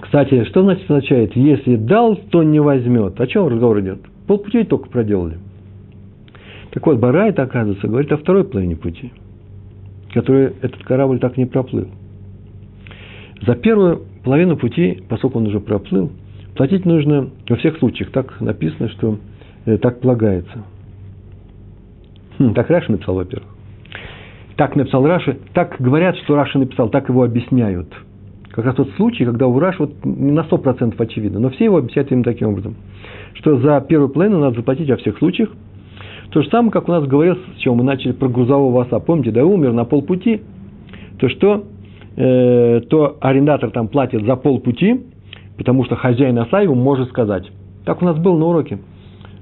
Кстати, 0.00 0.44
что 0.44 0.62
значит 0.62 0.90
означает, 0.90 1.36
если 1.36 1.76
дал, 1.76 2.16
то 2.16 2.42
не 2.42 2.60
возьмет? 2.60 3.20
О 3.20 3.26
чем 3.26 3.48
разговор 3.48 3.80
идет? 3.80 4.00
Полпути 4.26 4.64
только 4.64 4.88
проделали. 4.88 5.38
Так 6.70 6.86
вот, 6.86 6.98
Барайт, 6.98 7.38
оказывается, 7.38 7.86
говорит 7.88 8.12
о 8.12 8.16
второй 8.16 8.44
половине 8.44 8.76
пути, 8.76 9.12
который 10.12 10.52
этот 10.62 10.82
корабль 10.84 11.18
так 11.18 11.36
не 11.36 11.46
проплыл. 11.46 11.88
За 13.42 13.54
первую 13.54 14.02
половину 14.24 14.56
пути, 14.56 15.02
поскольку 15.08 15.38
он 15.38 15.46
уже 15.46 15.60
проплыл, 15.60 16.10
платить 16.54 16.84
нужно 16.84 17.30
во 17.48 17.56
всех 17.56 17.78
случаях. 17.78 18.10
Так 18.10 18.40
написано, 18.40 18.88
что 18.90 19.18
э, 19.64 19.78
так 19.78 20.00
полагается. 20.00 20.64
Хм, 22.38 22.54
так 22.54 22.70
Раши 22.70 22.92
написал, 22.92 23.16
во-первых. 23.16 23.48
Так 24.56 24.76
написал 24.76 25.06
Раши, 25.06 25.38
так 25.54 25.76
говорят, 25.78 26.16
что 26.18 26.36
Раши 26.36 26.58
написал, 26.58 26.90
так 26.90 27.08
его 27.08 27.24
объясняют. 27.24 27.92
Как 28.60 28.66
раз 28.66 28.76
тот 28.76 28.90
случай, 28.96 29.24
когда 29.24 29.46
у 29.46 29.58
Раши 29.58 29.78
вот 29.78 30.04
не 30.04 30.32
на 30.32 30.40
100% 30.40 30.94
очевидно, 30.98 31.40
но 31.40 31.48
все 31.48 31.64
его 31.64 31.78
объясняют 31.78 32.12
именно 32.12 32.24
таким 32.24 32.48
образом, 32.48 32.74
что 33.32 33.56
за 33.56 33.80
первую 33.80 34.10
половину 34.10 34.38
надо 34.38 34.56
заплатить 34.56 34.90
во 34.90 34.96
всех 34.96 35.16
случаях. 35.16 35.48
То 36.30 36.42
же 36.42 36.50
самое, 36.50 36.70
как 36.70 36.86
у 36.86 36.92
нас 36.92 37.06
говорилось, 37.06 37.38
с 37.56 37.60
чего 37.60 37.74
мы 37.74 37.84
начали 37.84 38.12
про 38.12 38.28
грузового 38.28 38.82
оса. 38.82 38.98
Помните, 38.98 39.30
да 39.30 39.46
умер 39.46 39.72
на 39.72 39.86
полпути, 39.86 40.42
то 41.18 41.30
что 41.30 41.64
э, 42.16 42.82
то 42.90 43.16
арендатор 43.22 43.70
там 43.70 43.88
платит 43.88 44.26
за 44.26 44.36
полпути, 44.36 45.06
потому 45.56 45.86
что 45.86 45.96
хозяин 45.96 46.38
оса 46.38 46.60
ему 46.60 46.74
может 46.74 47.08
сказать. 47.08 47.50
Так 47.86 48.02
у 48.02 48.04
нас 48.04 48.18
было 48.18 48.36
на 48.36 48.44
уроке. 48.44 48.78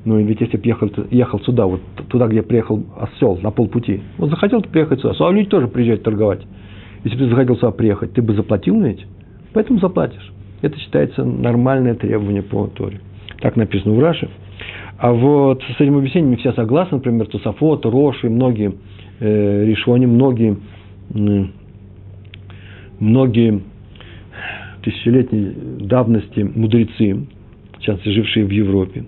Ну, 0.04 0.16
ведь 0.20 0.40
если 0.40 0.58
бы 0.58 0.62
ехал, 0.64 0.88
ехал 1.10 1.40
сюда, 1.40 1.66
вот 1.66 1.80
туда, 2.08 2.28
где 2.28 2.42
приехал 2.42 2.84
осел, 2.96 3.36
на 3.42 3.50
полпути, 3.50 4.00
вот 4.16 4.30
захотел 4.30 4.62
приехать 4.62 5.00
сюда, 5.00 5.16
а 5.18 5.32
люди 5.32 5.48
тоже 5.48 5.66
приезжают 5.66 6.04
торговать. 6.04 6.46
Если 7.04 7.16
бы 7.16 7.24
ты 7.24 7.30
захотел 7.30 7.56
сюда 7.56 7.70
приехать, 7.70 8.12
ты 8.12 8.22
бы 8.22 8.34
заплатил 8.34 8.76
на 8.76 8.86
эти? 8.86 9.06
Поэтому 9.52 9.78
заплатишь. 9.78 10.32
Это 10.62 10.78
считается 10.78 11.24
нормальное 11.24 11.94
требование 11.94 12.42
по 12.42 12.66
Торе. 12.66 13.00
Так 13.40 13.56
написано 13.56 13.94
в 13.94 14.00
Раше. 14.00 14.28
А 14.98 15.12
вот 15.12 15.62
с 15.62 15.80
этим 15.80 15.96
объяснением 15.96 16.32
не 16.32 16.36
все 16.36 16.52
согласны, 16.52 16.96
например, 16.96 17.26
Тусафот, 17.26 17.86
Роши, 17.86 18.28
многие 18.28 18.74
э, 19.20 19.64
решони, 19.64 20.06
многие, 20.06 20.56
э, 21.14 21.44
многие 22.98 23.62
тысячелетней 24.82 25.54
давности 25.86 26.40
мудрецы, 26.40 27.26
сейчас 27.78 28.02
жившие 28.02 28.44
в 28.44 28.50
Европе, 28.50 29.04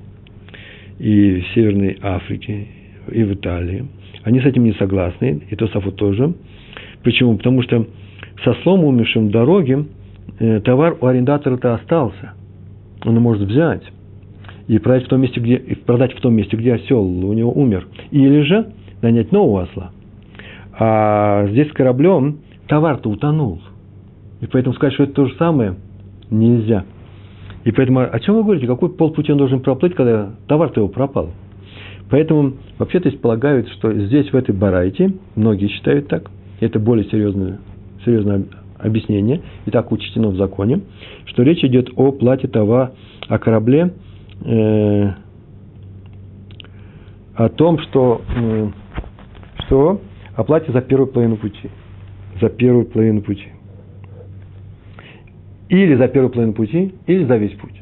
и 1.01 1.41
в 1.41 1.55
Северной 1.55 1.99
Африке, 2.03 2.69
и 3.11 3.25
в 3.25 3.35
Италии. 3.35 3.87
Они 4.23 4.41
с 4.41 4.45
этим 4.45 4.65
не 4.65 4.75
согласны, 4.75 5.43
и 5.51 5.57
Тосафу 5.57 5.91
тоже. 5.91 6.35
Почему? 7.03 7.37
Потому 7.37 7.63
что 7.63 7.87
со 8.45 8.55
слом 8.63 8.85
умершим 8.85 9.29
в 9.29 9.31
дороге 9.31 9.87
э, 10.39 10.61
товар 10.61 10.97
у 11.01 11.07
арендатора-то 11.07 11.75
остался. 11.75 12.33
Он 13.05 13.15
может 13.17 13.49
взять 13.49 13.83
и 14.69 14.79
продать 14.79 15.07
в 15.07 15.09
том 15.09 15.21
месте, 15.21 15.41
где, 15.41 15.59
продать 15.59 16.13
в 16.13 16.21
том 16.21 16.35
месте, 16.35 16.57
где 16.57 16.75
осел 16.75 17.03
у 17.03 17.33
него 17.33 17.53
умер. 17.53 17.87
Или 18.11 18.43
же 18.43 18.73
нанять 19.03 19.33
нового 19.33 19.63
осла. 19.63 19.91
А 20.79 21.47
здесь 21.49 21.69
с 21.69 21.73
кораблем 21.73 22.39
товар-то 22.69 23.11
утонул. 23.11 23.61
И 24.41 24.47
поэтому 24.47 24.75
сказать, 24.75 24.95
что 24.95 25.05
это 25.05 25.13
то 25.13 25.27
же 25.27 25.35
самое, 25.37 25.75
нельзя. 26.31 26.85
И 27.65 27.73
поэтому 27.73 28.01
о 28.01 28.21
чем 28.21 28.37
вы 28.37 28.43
говорите? 28.43 28.67
Какой 28.67 28.91
полпути 28.91 29.33
он 29.33 29.39
должен 29.39 29.61
проплыть, 29.61 29.95
когда 29.95 30.31
товар-то 30.47 30.81
его 30.81 30.89
пропал? 30.89 31.31
Поэтому 32.09 32.55
вообще-то 32.79 33.11
полагают, 33.19 33.69
что 33.71 33.93
здесь, 33.93 34.33
в 34.33 34.37
этой 34.37 34.55
барайте, 34.55 35.13
многие 35.37 35.69
считают 35.69 36.09
так, 36.09 36.31
это 36.61 36.79
более 36.79 37.05
серьезное, 37.11 37.59
серьезное 38.05 38.45
объяснение, 38.79 39.43
и 39.67 39.71
так 39.71 39.91
учтено 39.93 40.29
в 40.29 40.37
законе, 40.37 40.81
что 41.27 41.43
речь 41.43 41.65
идет 41.65 41.91
о 41.97 42.13
плате 42.13 42.49
товара, 42.49 42.93
о 43.29 43.39
корабле, 43.39 43.93
э, 44.45 45.11
о 47.35 47.49
том, 47.49 47.79
что, 47.81 48.23
э, 48.37 48.71
что 49.67 50.01
о 50.35 50.45
плате 50.45 50.73
за 50.73 50.81
первую 50.81 51.09
половину 51.09 51.37
пути. 51.37 51.71
За 52.41 52.49
первую 52.49 52.87
половину 52.87 53.23
пути. 53.23 53.49
Или 55.69 55.95
за 55.95 56.09
первую 56.09 56.31
половину 56.31 56.55
пути, 56.55 56.95
или 57.07 57.25
за 57.25 57.37
весь 57.37 57.53
путь. 57.53 57.81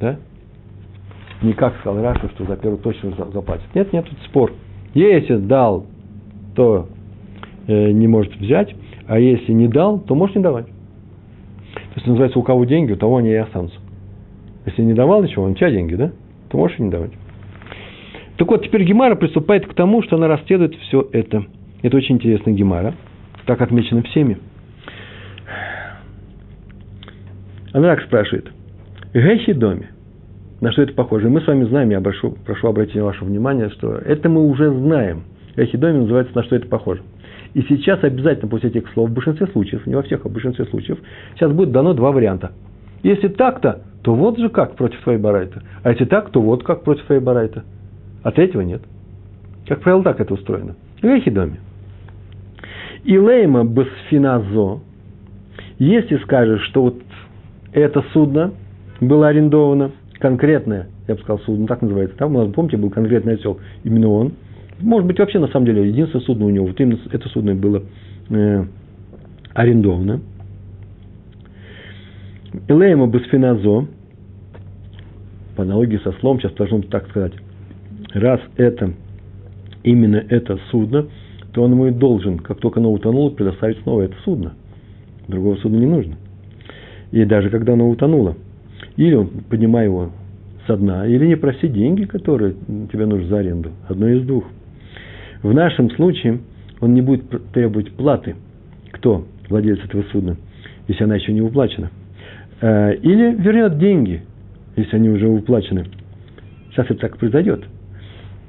Да? 0.00 0.18
Не 1.42 1.52
как 1.52 1.78
сказал 1.80 2.02
Раша, 2.02 2.28
что 2.30 2.44
за 2.44 2.56
первую 2.56 2.78
точно 2.78 3.12
заплатит. 3.32 3.66
Нет, 3.74 3.92
нет, 3.92 4.06
тут 4.06 4.18
спор. 4.26 4.52
Если 4.94 5.36
дал, 5.36 5.86
то 6.56 6.88
не 7.68 8.08
может 8.08 8.34
взять, 8.36 8.74
а 9.06 9.18
если 9.18 9.52
не 9.52 9.68
дал, 9.68 10.00
то 10.00 10.14
может 10.14 10.34
не 10.34 10.42
давать. 10.42 10.66
То 11.74 11.94
есть 11.96 12.06
называется, 12.06 12.38
у 12.38 12.42
кого 12.42 12.64
деньги, 12.64 12.92
у 12.92 12.96
того 12.96 13.18
они 13.18 13.30
и 13.30 13.34
останутся. 13.34 13.78
Если 14.66 14.82
не 14.82 14.94
давал 14.94 15.22
ничего, 15.22 15.44
он 15.44 15.52
у 15.52 15.54
тебя 15.54 15.70
деньги, 15.70 15.94
да? 15.94 16.12
То 16.50 16.58
можешь 16.58 16.78
и 16.78 16.82
не 16.82 16.90
давать. 16.90 17.12
Так 18.36 18.48
вот, 18.48 18.64
теперь 18.64 18.84
Гемара 18.84 19.14
приступает 19.16 19.66
к 19.66 19.74
тому, 19.74 20.02
что 20.02 20.16
она 20.16 20.28
расследует 20.28 20.74
все 20.76 21.08
это. 21.12 21.44
Это 21.82 21.96
очень 21.96 22.16
интересная 22.16 22.54
Гемара, 22.54 22.94
так 23.46 23.60
отмечено 23.60 24.02
всеми 24.02 24.38
Она 27.72 27.94
так 27.94 28.04
спрашивает. 28.04 28.50
Гэхи 29.12 29.52
доме. 29.52 29.90
На 30.60 30.72
что 30.72 30.82
это 30.82 30.92
похоже? 30.92 31.28
Мы 31.28 31.40
с 31.40 31.46
вами 31.46 31.64
знаем, 31.64 31.90
я 31.90 32.00
прошу, 32.00 32.32
прошу 32.44 32.68
обратить 32.68 32.96
ваше 32.96 33.24
внимание, 33.24 33.70
что 33.70 33.94
это 33.94 34.28
мы 34.28 34.44
уже 34.46 34.70
знаем. 34.72 35.24
Гэхи 35.56 35.76
доме 35.76 36.00
называется 36.00 36.34
на 36.34 36.42
что 36.44 36.56
это 36.56 36.66
похоже. 36.68 37.02
И 37.54 37.62
сейчас 37.62 38.02
обязательно 38.04 38.48
после 38.48 38.70
этих 38.70 38.88
слов, 38.92 39.10
в 39.10 39.12
большинстве 39.14 39.46
случаев, 39.48 39.86
не 39.86 39.94
во 39.94 40.02
всех, 40.02 40.24
а 40.24 40.28
в 40.28 40.32
большинстве 40.32 40.64
случаев, 40.66 40.98
сейчас 41.34 41.52
будет 41.52 41.72
дано 41.72 41.94
два 41.94 42.12
варианта. 42.12 42.52
Если 43.02 43.28
так-то, 43.28 43.82
то 44.02 44.14
вот 44.14 44.38
же 44.38 44.48
как 44.48 44.76
против 44.76 45.00
твоей 45.02 45.18
барайта. 45.18 45.62
А 45.82 45.90
если 45.90 46.04
так, 46.04 46.30
то 46.30 46.40
вот 46.40 46.64
как 46.64 46.82
против 46.82 47.04
твоей 47.06 47.20
барайта. 47.20 47.64
А 48.22 48.30
третьего 48.30 48.62
нет. 48.62 48.82
Как 49.66 49.80
правило, 49.80 50.02
так 50.02 50.20
это 50.20 50.34
устроено. 50.34 50.76
В 51.00 51.04
Эхидоме. 51.04 51.60
И 53.04 53.16
лейма 53.18 53.64
басфиназо, 53.64 54.80
если 55.78 56.16
скажешь, 56.18 56.62
что 56.64 56.82
вот 56.82 56.96
это 57.72 58.04
судно 58.12 58.52
было 59.00 59.28
арендовано, 59.28 59.92
конкретное, 60.18 60.88
я 61.06 61.14
бы 61.14 61.20
сказал, 61.20 61.38
судно, 61.40 61.66
так 61.66 61.82
называется, 61.82 62.16
там 62.16 62.34
у 62.34 62.44
нас, 62.44 62.52
помните, 62.52 62.76
был 62.76 62.90
конкретный 62.90 63.34
осел, 63.34 63.58
именно 63.84 64.08
он, 64.08 64.32
может 64.80 65.06
быть, 65.06 65.18
вообще, 65.18 65.38
на 65.38 65.48
самом 65.48 65.66
деле, 65.66 65.88
единственное 65.88 66.24
судно 66.24 66.46
у 66.46 66.50
него, 66.50 66.66
вот 66.66 66.80
именно 66.80 66.98
это 67.10 67.28
судно 67.28 67.54
было 67.54 67.82
э, 68.30 68.64
арендовано. 69.54 70.20
Элейма 72.68 73.06
басфиназо, 73.06 73.86
по 75.56 75.62
аналогии 75.62 75.98
со 75.98 76.12
словом, 76.12 76.40
сейчас 76.40 76.52
должен 76.52 76.82
так 76.82 77.08
сказать, 77.08 77.32
раз 78.14 78.40
это 78.56 78.94
именно 79.82 80.22
это 80.28 80.58
судно, 80.70 81.06
то 81.52 81.62
он 81.62 81.72
ему 81.72 81.86
и 81.86 81.90
должен, 81.90 82.38
как 82.38 82.58
только 82.58 82.80
оно 82.80 82.92
утонуло, 82.92 83.30
предоставить 83.30 83.78
снова 83.82 84.02
это 84.02 84.14
судно. 84.24 84.54
Другого 85.26 85.56
судна 85.56 85.76
не 85.76 85.86
нужно. 85.86 86.16
И 87.10 87.24
даже 87.24 87.50
когда 87.50 87.72
оно 87.72 87.88
утонуло, 87.88 88.36
или 88.96 89.14
он, 89.14 89.28
поднимай 89.48 89.86
его 89.86 90.10
со 90.66 90.76
дна, 90.76 91.06
или 91.06 91.26
не 91.26 91.36
проси 91.36 91.68
деньги, 91.68 92.04
которые 92.04 92.54
тебе 92.92 93.06
нужны 93.06 93.26
за 93.28 93.38
аренду. 93.38 93.70
Одно 93.88 94.08
из 94.08 94.22
двух. 94.22 94.44
В 95.42 95.54
нашем 95.54 95.90
случае 95.90 96.40
он 96.80 96.94
не 96.94 97.02
будет 97.02 97.24
требовать 97.52 97.92
платы. 97.92 98.36
Кто? 98.92 99.24
Владелец 99.48 99.84
этого 99.84 100.02
судна, 100.12 100.36
если 100.88 101.04
она 101.04 101.16
еще 101.16 101.32
не 101.32 101.42
уплачена. 101.42 101.90
Э, 102.60 102.94
или 102.96 103.34
вернет 103.34 103.78
деньги, 103.78 104.22
если 104.76 104.96
они 104.96 105.08
уже 105.08 105.28
уплачены. 105.28 105.86
Сейчас 106.70 106.86
это 106.86 107.00
так 107.00 107.16
произойдет. 107.18 107.64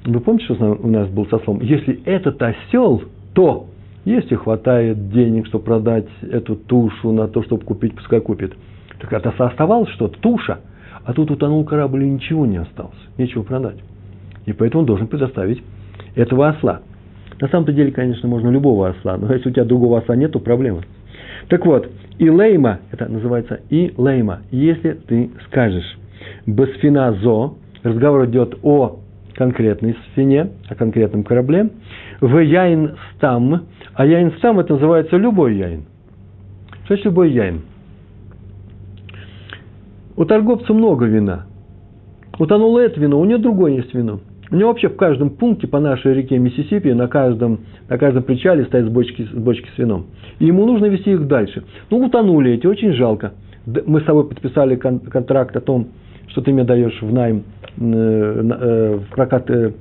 Вы 0.06 0.20
помните, 0.20 0.46
что 0.46 0.78
у 0.82 0.88
нас 0.88 1.10
был 1.10 1.28
со 1.28 1.40
словом? 1.40 1.62
Если 1.62 2.02
этот 2.06 2.42
осел, 2.42 3.04
то 3.34 3.68
если 4.06 4.36
хватает 4.36 5.12
денег, 5.12 5.48
чтобы 5.48 5.66
продать 5.66 6.08
эту 6.22 6.56
тушу 6.56 7.12
на 7.12 7.28
то, 7.28 7.44
чтобы 7.44 7.64
купить, 7.64 7.96
пускай 7.96 8.22
купит. 8.22 8.54
Так 9.00 9.14
это 9.14 9.30
оставалось 9.30 9.90
что-то, 9.90 10.20
туша. 10.20 10.60
А 11.04 11.14
тут 11.14 11.32
утонул 11.32 11.64
корабль 11.64 12.04
и 12.04 12.10
ничего 12.10 12.46
не 12.46 12.58
осталось. 12.58 12.98
Нечего 13.18 13.44
продать. 13.44 13.78
И 14.46 14.54
поэтому 14.54 14.82
он 14.82 14.86
должен 14.86 15.08
предоставить 15.08 15.62
этого 16.16 16.50
осла. 16.50 16.82
На 17.42 17.48
самом-то 17.48 17.72
деле, 17.72 17.92
конечно, 17.92 18.28
можно 18.28 18.50
любого 18.50 18.90
осла, 18.90 19.18
но 19.18 19.34
если 19.34 19.50
у 19.50 19.54
тебя 19.54 19.66
другого 19.66 20.00
осла 20.00 20.16
нет, 20.16 20.32
то 20.32 20.40
проблема. 20.40 20.82
Так 21.48 21.66
вот, 21.66 21.90
и 22.18 22.30
лейма, 22.30 22.80
это 22.92 23.08
называется 23.08 23.62
и 23.70 23.94
лейма, 23.98 24.42
если 24.52 24.92
ты 24.92 25.32
скажешь 25.48 25.98
басфиназо, 26.46 27.54
разговор 27.84 28.26
идет 28.26 28.58
о 28.62 29.00
конкретной 29.36 29.96
сфине, 30.12 30.52
о 30.68 30.76
конкретном 30.76 31.24
корабле, 31.24 31.70
в 32.20 32.38
яин 32.40 32.98
стам, 33.16 33.68
а 33.94 34.06
яин 34.06 34.34
стам 34.38 34.60
это 34.60 34.74
называется 34.74 35.16
любой 35.16 35.56
яин. 35.56 35.86
Что 36.84 36.96
есть 36.96 37.06
любой 37.06 37.32
яин? 37.32 37.62
У 40.18 40.26
торговца 40.26 40.74
много 40.74 41.06
вина. 41.06 41.46
Утонуло 42.38 42.80
это 42.80 43.00
вино, 43.00 43.20
у 43.20 43.26
него 43.26 43.40
другое 43.40 43.74
есть 43.74 43.94
вино. 43.94 44.20
У 44.52 44.56
него 44.56 44.70
вообще 44.70 44.90
в 44.90 44.96
каждом 44.96 45.30
пункте 45.30 45.68
по 45.68 45.80
нашей 45.80 46.14
реке 46.14 46.40
Миссисипи, 46.40 46.90
на 46.90 47.08
каждом, 47.08 47.60
на 47.88 47.98
каждом 47.98 48.24
причале 48.24 48.66
стоят 48.66 48.92
бочки, 48.92 49.28
бочки 49.34 49.68
с 49.76 49.78
вином. 49.78 50.08
И 50.40 50.46
ему 50.46 50.66
нужно 50.66 50.86
вести 50.86 51.12
их 51.12 51.28
дальше. 51.28 51.64
Ну, 51.92 52.04
утонули 52.04 52.54
эти, 52.54 52.66
очень 52.66 52.94
жалко. 52.94 53.34
Мы 53.66 54.02
с 54.02 54.06
тобой 54.06 54.28
подписали 54.28 54.76
контракт 54.76 55.56
о 55.56 55.62
том, 55.62 55.90
что 56.28 56.42
ты 56.42 56.52
мне 56.52 56.64
даешь 56.64 57.00
в 57.02 57.14
найм, 57.14 57.44
э, 57.78 57.84
э, 57.84 58.96
в 58.98 59.16
прокат 59.16 59.50
э, 59.52 59.72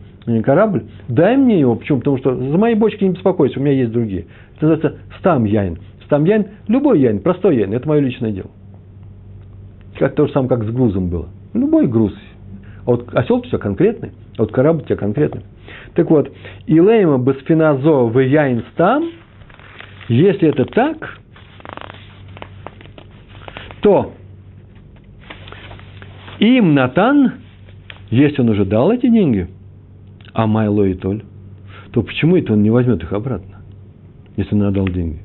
корабль, 0.44 0.84
дай 1.08 1.36
мне 1.36 1.60
его. 1.60 1.74
Почему? 1.74 1.98
Потому 1.98 2.18
что 2.18 2.34
за 2.34 2.58
мои 2.58 2.74
бочки 2.74 3.04
не 3.04 3.10
беспокойся, 3.10 3.58
у 3.58 3.62
меня 3.62 3.72
есть 3.72 3.92
другие. 3.92 4.26
Это 4.56 4.66
называется 4.66 4.98
стам 5.18 5.44
яин. 5.44 5.78
Стам 6.04 6.24
яин, 6.24 6.46
любой 6.68 7.00
яин, 7.00 7.20
простой 7.20 7.56
яин, 7.56 7.72
это 7.72 7.88
мое 7.88 8.00
личное 8.00 8.32
дело. 8.32 8.50
Как 9.98 10.14
то 10.14 10.26
же 10.26 10.32
самое, 10.32 10.50
как 10.50 10.64
с 10.64 10.70
грузом 10.70 11.08
было. 11.08 11.28
Любой 11.54 11.86
груз. 11.86 12.14
А 12.84 12.90
вот 12.90 13.08
осел 13.14 13.40
тебя 13.42 13.58
конкретный, 13.58 14.12
а 14.38 14.42
вот 14.42 14.52
корабль 14.52 14.84
тебя 14.84 14.96
конкретный. 14.96 15.42
Так 15.94 16.10
вот, 16.10 16.32
Илейма 16.66 17.18
басфиназо 17.18 18.04
в 18.04 18.18
яин 18.20 18.64
стам, 18.72 19.10
если 20.08 20.48
это 20.48 20.64
так, 20.64 21.18
то 23.82 24.12
им 26.38 26.74
Натан, 26.74 27.32
если 28.10 28.40
он 28.42 28.50
уже 28.50 28.64
дал 28.64 28.92
эти 28.92 29.08
деньги, 29.08 29.48
а 30.32 30.46
Майло 30.46 30.84
и 30.84 30.94
Толь, 30.94 31.24
то 31.92 32.02
почему 32.02 32.36
это 32.36 32.52
он 32.52 32.62
не 32.62 32.70
возьмет 32.70 33.02
их 33.02 33.12
обратно, 33.12 33.56
если 34.36 34.54
он 34.54 34.62
отдал 34.62 34.86
деньги? 34.88 35.18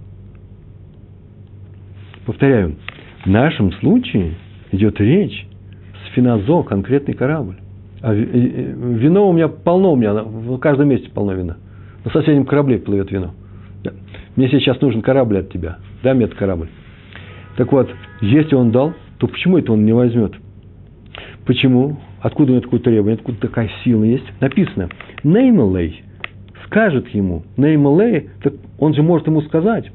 Повторяю, 2.25 2.77
в 3.25 3.29
нашем 3.29 3.73
случае 3.73 4.35
идет 4.71 4.99
речь 4.99 5.45
с 6.05 6.13
финазо, 6.13 6.63
конкретный 6.63 7.13
корабль. 7.13 7.57
А 8.03 8.13
вино 8.13 9.29
у 9.29 9.31
меня 9.31 9.47
полно, 9.47 9.93
у 9.93 9.95
меня 9.95 10.13
в 10.13 10.57
каждом 10.57 10.89
месте 10.89 11.09
полно 11.09 11.33
вина. 11.33 11.55
На 12.03 12.11
соседнем 12.11 12.45
корабле 12.45 12.77
плывет 12.77 13.09
вино. 13.11 13.33
Мне 14.35 14.49
сейчас 14.49 14.81
нужен 14.81 15.01
корабль 15.01 15.37
от 15.37 15.53
тебя. 15.53 15.77
Дай 16.03 16.13
мне 16.13 16.25
этот 16.25 16.37
корабль. 16.37 16.67
Так 17.55 17.71
вот, 17.71 17.89
если 18.19 18.55
он 18.55 18.71
дал, 18.71 18.93
то 19.19 19.27
почему 19.27 19.57
это 19.57 19.71
он 19.71 19.85
не 19.85 19.93
возьмет? 19.93 20.33
Почему? 21.45 21.97
Откуда 22.19 22.51
у 22.51 22.55
него 22.55 22.63
такое 22.63 22.81
требование? 22.81 23.15
Откуда 23.15 23.37
такая 23.39 23.69
сила 23.85 24.03
есть? 24.03 24.25
Написано. 24.41 24.89
Неймалей 25.23 26.03
скажет 26.65 27.07
ему. 27.09 27.43
Неймалей, 27.55 28.31
так 28.43 28.53
он 28.79 28.93
же 28.95 29.01
может 29.01 29.27
ему 29.27 29.41
сказать. 29.43 29.89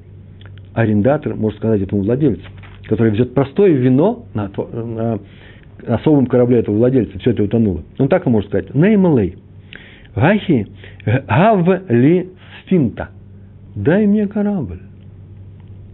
Арендатор 0.73 1.35
может 1.35 1.59
сказать 1.59 1.83
этому 1.83 2.05
владельцу, 2.05 2.49
который 2.85 3.13
везет 3.13 3.35
простое 3.35 3.73
вино 3.73 4.25
на, 4.33 4.51
на 4.73 5.19
особом 5.87 6.27
корабле 6.27 6.59
этого 6.59 6.77
владельца, 6.77 7.19
все 7.19 7.31
это 7.31 7.43
утонуло. 7.43 7.83
Он 7.99 8.09
так 8.09 8.27
и 8.27 8.31
может 8.31 8.51
сказать. 8.51 8.75
Неймалей. 8.75 9.37
Гахи 10.15 10.67
гав 11.05 11.91
ли 11.91 12.29
сфинта. 12.65 13.11
Дай 13.75 14.07
мне 14.07 14.27
корабль. 14.27 14.81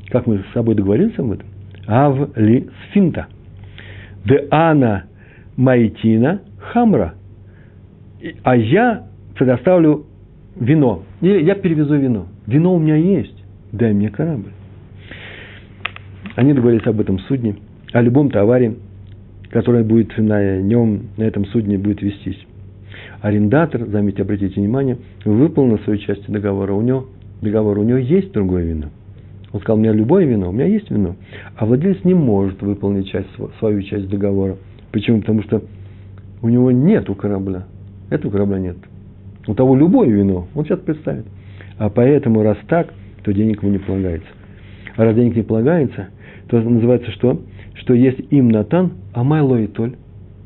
Как 0.08 0.26
мы 0.26 0.38
с 0.38 0.52
собой 0.52 0.74
договорились 0.74 1.18
об 1.18 1.32
этом? 1.32 1.48
Ав 1.86 2.36
ли 2.36 2.68
сфинта. 2.90 3.26
Де 4.24 4.46
ана 4.50 5.04
Майтина 5.56 6.40
Хамра. 6.58 7.14
А 8.42 8.56
я 8.56 9.04
предоставлю 9.36 10.06
вино. 10.56 11.02
Или 11.20 11.42
я 11.42 11.54
перевезу 11.54 11.96
вино. 11.96 12.26
Вино 12.46 12.74
у 12.74 12.78
меня 12.78 12.96
есть. 12.96 13.44
Дай 13.72 13.92
мне 13.92 14.08
корабль. 14.08 14.52
Они 16.36 16.52
договорились 16.52 16.86
об 16.86 17.00
этом 17.00 17.18
судне, 17.20 17.56
о 17.92 18.02
любом 18.02 18.30
товаре, 18.30 18.74
который 19.54 19.84
будет 19.84 20.18
на 20.18 20.60
нем, 20.60 21.04
на 21.16 21.22
этом 21.22 21.46
судне 21.46 21.78
будет 21.78 22.02
вестись. 22.02 22.46
Арендатор, 23.22 23.86
заметьте, 23.86 24.20
обратите 24.20 24.60
внимание, 24.60 24.98
выполнил 25.24 25.78
свою 25.78 25.98
часть 26.00 26.30
договора. 26.30 26.74
У 26.74 26.82
него, 26.82 27.06
договор, 27.40 27.78
у 27.78 27.84
него 27.84 27.96
есть 27.96 28.32
другое 28.32 28.64
вино. 28.64 28.88
Он 29.52 29.60
сказал, 29.60 29.78
у 29.78 29.80
меня 29.80 29.92
любое 29.92 30.26
вино, 30.26 30.50
у 30.50 30.52
меня 30.52 30.66
есть 30.66 30.90
вино. 30.90 31.16
А 31.56 31.64
владелец 31.64 32.04
не 32.04 32.12
может 32.12 32.60
выполнить 32.60 33.08
часть, 33.08 33.28
свою 33.58 33.80
часть 33.80 34.10
договора– 34.10 34.56
Почему? 34.94 35.18
Потому 35.18 35.42
что 35.42 35.60
у 36.40 36.48
него 36.48 36.70
нет 36.70 37.10
у 37.10 37.16
корабля. 37.16 37.64
Этого 38.10 38.30
корабля 38.30 38.60
нет. 38.60 38.76
У 39.48 39.54
того 39.54 39.74
любое 39.74 40.08
вино, 40.08 40.46
он 40.54 40.64
сейчас 40.64 40.78
представит. 40.78 41.24
А 41.78 41.90
поэтому, 41.90 42.44
раз 42.44 42.56
так, 42.68 42.94
то 43.24 43.32
денег 43.32 43.60
ему 43.60 43.72
не 43.72 43.78
полагается. 43.78 44.28
А 44.94 45.04
раз 45.04 45.16
денег 45.16 45.34
не 45.34 45.42
полагается, 45.42 46.10
то 46.46 46.60
называется 46.60 47.10
что? 47.10 47.40
Что 47.74 47.94
есть 47.94 48.20
им 48.30 48.48
Натан, 48.48 48.92
а 49.12 49.24
Майло 49.24 49.56
и 49.56 49.66
Толь. 49.66 49.96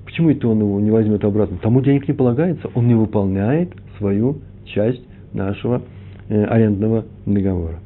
Почему 0.05 0.31
это 0.31 0.49
он 0.49 0.61
его 0.61 0.81
не 0.81 0.91
возьмет 0.91 1.25
обратно? 1.25 1.59
Тому 1.63 1.81
денег 1.81 2.09
не 2.09 2.15
полагается, 2.15 2.69
он 2.75 2.89
не 2.89 2.95
выполняет 2.95 3.73
свою 3.99 4.39
часть 4.65 5.03
нашего 5.33 5.83
э, 6.29 6.45
арендного 6.45 7.05
договора. 7.27 7.81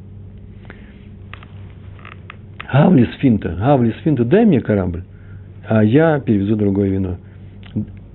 Гавлис 2.72 3.08
финта, 3.20 3.54
Гавлис 3.58 3.94
финта, 4.04 4.24
дай 4.24 4.46
мне 4.46 4.60
корабль 4.60 5.02
а 5.68 5.82
я 5.82 6.20
перевезу 6.20 6.56
другое 6.56 6.88
вино. 6.88 7.16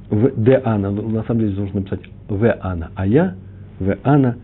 В 0.09 0.31
Д 0.41 0.61
Ана, 0.63 0.91
на 0.91 1.23
самом 1.23 1.41
деле 1.41 1.55
нужно 1.55 1.79
написать 1.79 2.01
В 2.27 2.57
Ана, 2.61 2.91
а 2.95 3.07
я 3.07 3.35
В 3.79 3.97
Ана 4.03 4.37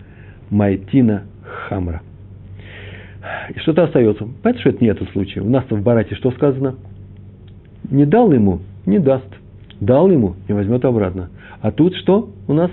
Майтина 0.49 1.23
Хамра. 1.43 2.01
И 3.55 3.59
что-то 3.59 3.83
остается. 3.83 4.27
Понятно, 4.41 4.61
что 4.61 4.69
это 4.69 4.83
не 4.83 4.89
этот 4.89 5.09
случай. 5.11 5.39
У 5.39 5.49
нас-то 5.49 5.75
в 5.75 5.81
Барате 5.81 6.15
что 6.15 6.31
сказано? 6.31 6.75
Не 7.89 8.05
дал 8.05 8.31
ему, 8.31 8.59
не 8.85 8.99
даст. 8.99 9.27
Дал 9.79 10.09
ему, 10.09 10.35
не 10.47 10.53
возьмет 10.53 10.83
обратно. 10.85 11.29
А 11.61 11.71
тут 11.71 11.95
что 11.95 12.29
у 12.47 12.53
нас? 12.53 12.71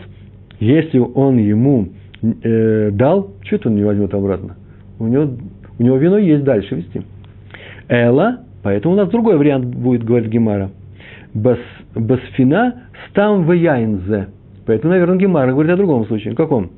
Если 0.58 0.98
он 0.98 1.38
ему 1.38 1.88
э, 2.22 2.90
дал, 2.92 3.32
что 3.42 3.56
это 3.56 3.68
он 3.68 3.76
не 3.76 3.84
возьмет 3.84 4.12
обратно? 4.12 4.56
У 4.98 5.06
него, 5.06 5.30
у 5.78 5.82
него 5.82 5.96
вино 5.96 6.18
есть 6.18 6.44
дальше 6.44 6.74
вести. 6.74 7.02
Эла, 7.88 8.40
поэтому 8.62 8.94
у 8.94 8.96
нас 8.96 9.08
другой 9.08 9.38
вариант 9.38 9.66
будет, 9.66 10.04
говорит 10.04 10.28
Гемара. 10.28 10.70
Бас, 11.32 11.58
басфина 11.94 12.82
стам 13.08 13.44
в 13.44 13.52
яйнзе. 13.52 14.28
Поэтому, 14.66 14.92
наверное, 14.92 15.16
Гемара 15.16 15.52
говорит 15.52 15.72
о 15.72 15.76
другом 15.76 16.06
случае. 16.06 16.34
Каком? 16.34 16.70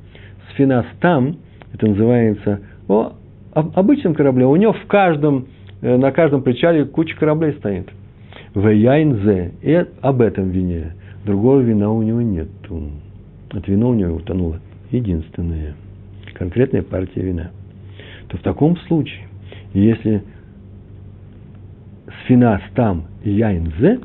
Сфина 0.53 0.85
стам, 0.95 1.37
это 1.73 1.87
называется 1.87 2.61
о 2.87 3.13
обычном 3.53 4.15
корабле. 4.15 4.45
У 4.45 4.55
него 4.55 4.73
в 4.73 4.85
каждом, 4.87 5.47
э, 5.81 5.95
на 5.97 6.11
каждом 6.11 6.41
причале 6.41 6.85
куча 6.85 7.15
кораблей 7.17 7.53
стоит. 7.53 7.89
В 8.53 8.67
яйнзе. 8.67 9.53
И 9.61 9.85
об 10.01 10.21
этом 10.21 10.49
вине. 10.49 10.93
Другого 11.25 11.61
вина 11.61 11.91
у 11.91 12.01
него 12.01 12.21
нет. 12.21 12.47
Это 13.51 13.71
вино 13.71 13.89
у 13.89 13.93
него 13.93 14.15
утонуло. 14.15 14.59
Единственное. 14.91 15.75
Конкретная 16.33 16.81
партия 16.81 17.21
вина. 17.21 17.51
То 18.27 18.37
в 18.37 18.41
таком 18.41 18.77
случае, 18.87 19.27
если 19.73 20.23
сфина 22.23 22.59
стам 22.71 23.05
яйнзе, 23.23 23.99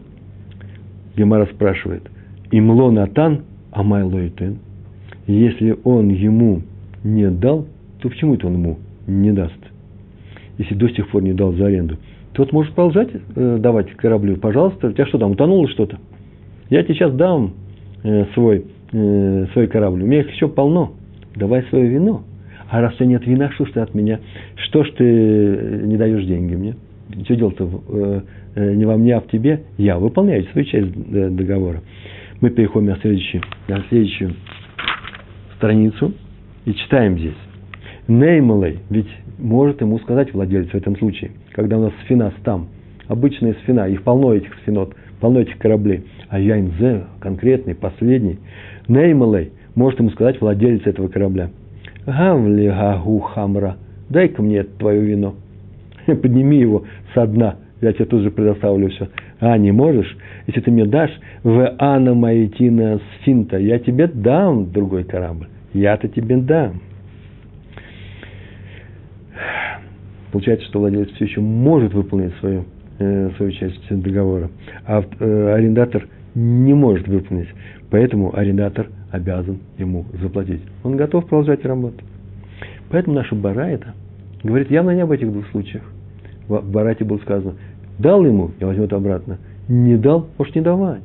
Гемара 1.16 1.46
спрашивает, 1.46 2.08
имло 2.50 2.90
натан 2.90 3.44
амай 3.72 4.02
лойтен, 4.02 4.58
если 5.26 5.76
он 5.84 6.10
ему 6.10 6.62
не 7.02 7.30
дал, 7.30 7.66
то 8.00 8.08
почему 8.08 8.34
это 8.34 8.46
он 8.46 8.54
ему 8.54 8.78
не 9.08 9.32
даст? 9.32 9.58
Если 10.58 10.74
до 10.74 10.88
сих 10.88 11.08
пор 11.08 11.22
не 11.22 11.32
дал 11.32 11.52
за 11.52 11.66
аренду, 11.66 11.96
тот 12.32 12.52
может 12.52 12.74
продолжать 12.74 13.08
э, 13.34 13.56
давать 13.58 13.90
кораблю. 13.92 14.36
Пожалуйста, 14.36 14.88
у 14.88 14.92
тебя 14.92 15.06
что 15.06 15.18
там, 15.18 15.32
утонуло 15.32 15.68
что-то? 15.68 15.98
Я 16.70 16.82
тебе 16.82 16.94
сейчас 16.94 17.12
дам 17.14 17.54
э, 18.04 18.26
свой, 18.34 18.64
э, 18.92 19.46
свой 19.52 19.66
корабль. 19.66 20.02
У 20.02 20.06
меня 20.06 20.20
их 20.20 20.30
еще 20.30 20.48
полно. 20.48 20.92
Давай 21.34 21.62
свое 21.64 21.88
вино. 21.88 22.22
А 22.70 22.80
раз 22.80 22.94
у 22.94 22.96
тебя 22.98 23.06
нет 23.06 23.26
вина, 23.26 23.50
что 23.52 23.64
ж 23.64 23.70
ты 23.72 23.80
от 23.80 23.94
меня? 23.94 24.20
Что 24.56 24.84
ж 24.84 24.90
ты 24.90 25.04
э, 25.04 25.82
не 25.84 25.96
даешь 25.96 26.24
деньги 26.24 26.54
мне? 26.54 26.76
Что 27.24 27.36
дело-то 27.36 27.82
э, 27.88 28.20
э, 28.56 28.74
не 28.74 28.84
во 28.84 28.96
мне, 28.96 29.16
а 29.16 29.20
в 29.20 29.28
тебе? 29.28 29.62
Я 29.78 29.98
выполняю 29.98 30.44
свою 30.52 30.66
часть 30.66 30.92
э, 31.10 31.30
договора. 31.30 31.80
Мы 32.40 32.50
переходим 32.50 32.88
на 32.88 32.96
следующую, 32.96 33.42
на 33.68 33.82
следующую 33.88 34.34
страницу 35.56 36.12
и 36.66 36.74
читаем 36.74 37.18
здесь. 37.18 37.47
Неймалей, 38.08 38.78
ведь 38.88 39.08
может 39.38 39.80
ему 39.82 39.98
сказать 39.98 40.32
владелец 40.32 40.70
в 40.70 40.74
этом 40.74 40.96
случае, 40.96 41.30
когда 41.52 41.78
у 41.78 41.82
нас 41.82 41.92
сфина 42.04 42.32
там, 42.42 42.68
обычная 43.06 43.54
сфина, 43.62 43.86
их 43.88 44.02
полно 44.02 44.34
этих 44.34 44.54
сфинот, 44.62 44.94
полно 45.20 45.40
этих 45.40 45.58
кораблей, 45.58 46.04
а 46.28 46.40
Яйнзе, 46.40 47.04
конкретный, 47.20 47.74
последний, 47.74 48.38
Неймалей, 48.88 49.52
может 49.74 50.00
ему 50.00 50.10
сказать 50.10 50.40
владелец 50.40 50.86
этого 50.86 51.08
корабля, 51.08 51.50
Гавли 52.06 52.68
гагу 52.68 53.18
хамра, 53.18 53.76
дай-ка 54.08 54.42
мне 54.42 54.62
твое 54.64 55.02
вино, 55.02 55.34
подними 56.06 56.58
его 56.58 56.84
со 57.14 57.26
дна, 57.26 57.56
я 57.82 57.92
тебе 57.92 58.06
тут 58.06 58.22
же 58.22 58.30
предоставлю 58.30 58.88
все. 58.88 59.08
А, 59.40 59.56
не 59.56 59.70
можешь? 59.70 60.16
Если 60.46 60.60
ты 60.60 60.70
мне 60.70 60.84
дашь 60.84 61.12
в 61.44 61.74
Анна 61.78 62.14
Маитина 62.14 63.00
Сфинта, 63.20 63.58
я 63.58 63.78
тебе 63.78 64.08
дам 64.08 64.72
другой 64.72 65.04
корабль. 65.04 65.46
Я-то 65.72 66.08
тебе 66.08 66.38
дам. 66.38 66.80
Получается, 70.32 70.66
что 70.66 70.80
владелец 70.80 71.10
все 71.12 71.24
еще 71.24 71.40
может 71.40 71.94
выполнить 71.94 72.34
свою, 72.40 72.64
э, 72.98 73.30
свою 73.36 73.52
часть 73.52 73.80
договора, 73.90 74.50
а 74.86 75.02
э, 75.18 75.52
арендатор 75.54 76.06
не 76.34 76.74
может 76.74 77.08
выполнить. 77.08 77.48
Поэтому 77.90 78.36
арендатор 78.36 78.88
обязан 79.10 79.58
ему 79.78 80.04
заплатить. 80.20 80.60
Он 80.84 80.96
готов 80.96 81.26
продолжать 81.26 81.64
работу. 81.64 82.04
Поэтому 82.90 83.16
наша 83.16 83.34
Барайта 83.34 83.94
говорит 84.42 84.70
явно 84.70 84.94
не 84.94 85.00
об 85.00 85.10
этих 85.10 85.32
двух 85.32 85.46
случаях. 85.48 85.82
В 86.48 86.60
Барате 86.70 87.04
было 87.04 87.18
сказано, 87.18 87.54
дал 87.98 88.24
ему, 88.24 88.52
я 88.60 88.66
возьму 88.66 88.84
это 88.84 88.96
обратно. 88.96 89.38
Не 89.68 89.96
дал, 89.96 90.28
может 90.38 90.54
не 90.54 90.62
давать, 90.62 91.02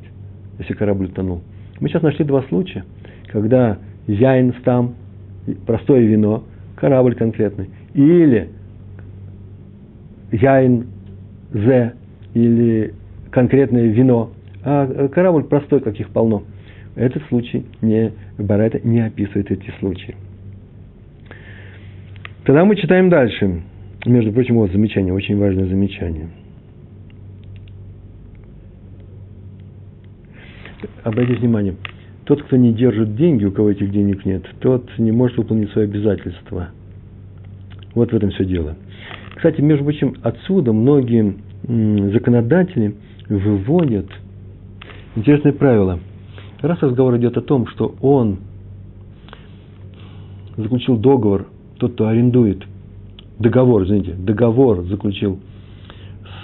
если 0.58 0.74
корабль 0.74 1.08
тонул. 1.08 1.42
Мы 1.80 1.88
сейчас 1.88 2.02
нашли 2.02 2.24
два 2.24 2.42
случая, 2.44 2.84
когда 3.28 3.78
яин 4.06 4.54
стам, 4.60 4.94
простое 5.66 6.00
вино, 6.00 6.44
корабль 6.76 7.14
конкретный, 7.14 7.68
или 7.94 8.48
яин 10.34 10.86
зе, 11.52 11.94
или 12.34 12.94
конкретное 13.30 13.86
вино, 13.86 14.30
а 14.64 15.08
корабль 15.08 15.44
простой, 15.44 15.80
каких 15.80 16.10
полно. 16.10 16.42
Этот 16.96 17.22
случай 17.28 17.64
не, 17.82 18.12
Барайта 18.38 18.80
не 18.86 19.00
описывает 19.00 19.50
эти 19.50 19.72
случаи. 19.78 20.14
Тогда 22.44 22.64
мы 22.64 22.76
читаем 22.76 23.08
дальше. 23.08 23.62
Между 24.06 24.32
прочим, 24.32 24.56
вот 24.56 24.70
замечание, 24.70 25.14
очень 25.14 25.38
важное 25.38 25.66
замечание. 25.66 26.28
Обратите 31.02 31.40
внимание, 31.40 31.74
тот, 32.24 32.42
кто 32.42 32.56
не 32.56 32.72
держит 32.72 33.16
деньги, 33.16 33.44
у 33.44 33.52
кого 33.52 33.70
этих 33.70 33.90
денег 33.90 34.24
нет, 34.24 34.44
тот 34.60 34.90
не 34.98 35.12
может 35.12 35.38
выполнить 35.38 35.70
свои 35.70 35.84
обязательства. 35.84 36.68
Вот 37.94 38.12
в 38.12 38.16
этом 38.16 38.30
все 38.30 38.44
дело. 38.44 38.76
Кстати, 39.34 39.60
между 39.60 39.84
прочим, 39.84 40.14
отсюда 40.22 40.72
многие 40.72 41.36
законодатели 42.12 42.94
выводят 43.28 44.06
интересное 45.16 45.52
правило. 45.52 45.98
Раз 46.60 46.78
разговор 46.82 47.16
идет 47.16 47.36
о 47.36 47.42
том, 47.42 47.66
что 47.66 47.94
он 48.00 48.38
заключил 50.56 50.96
договор, 50.96 51.46
тот, 51.78 51.94
кто 51.94 52.06
арендует– 52.08 52.62
договор, 53.38 53.84
извините, 53.84 54.12
договор 54.12 54.82
заключил 54.84 55.40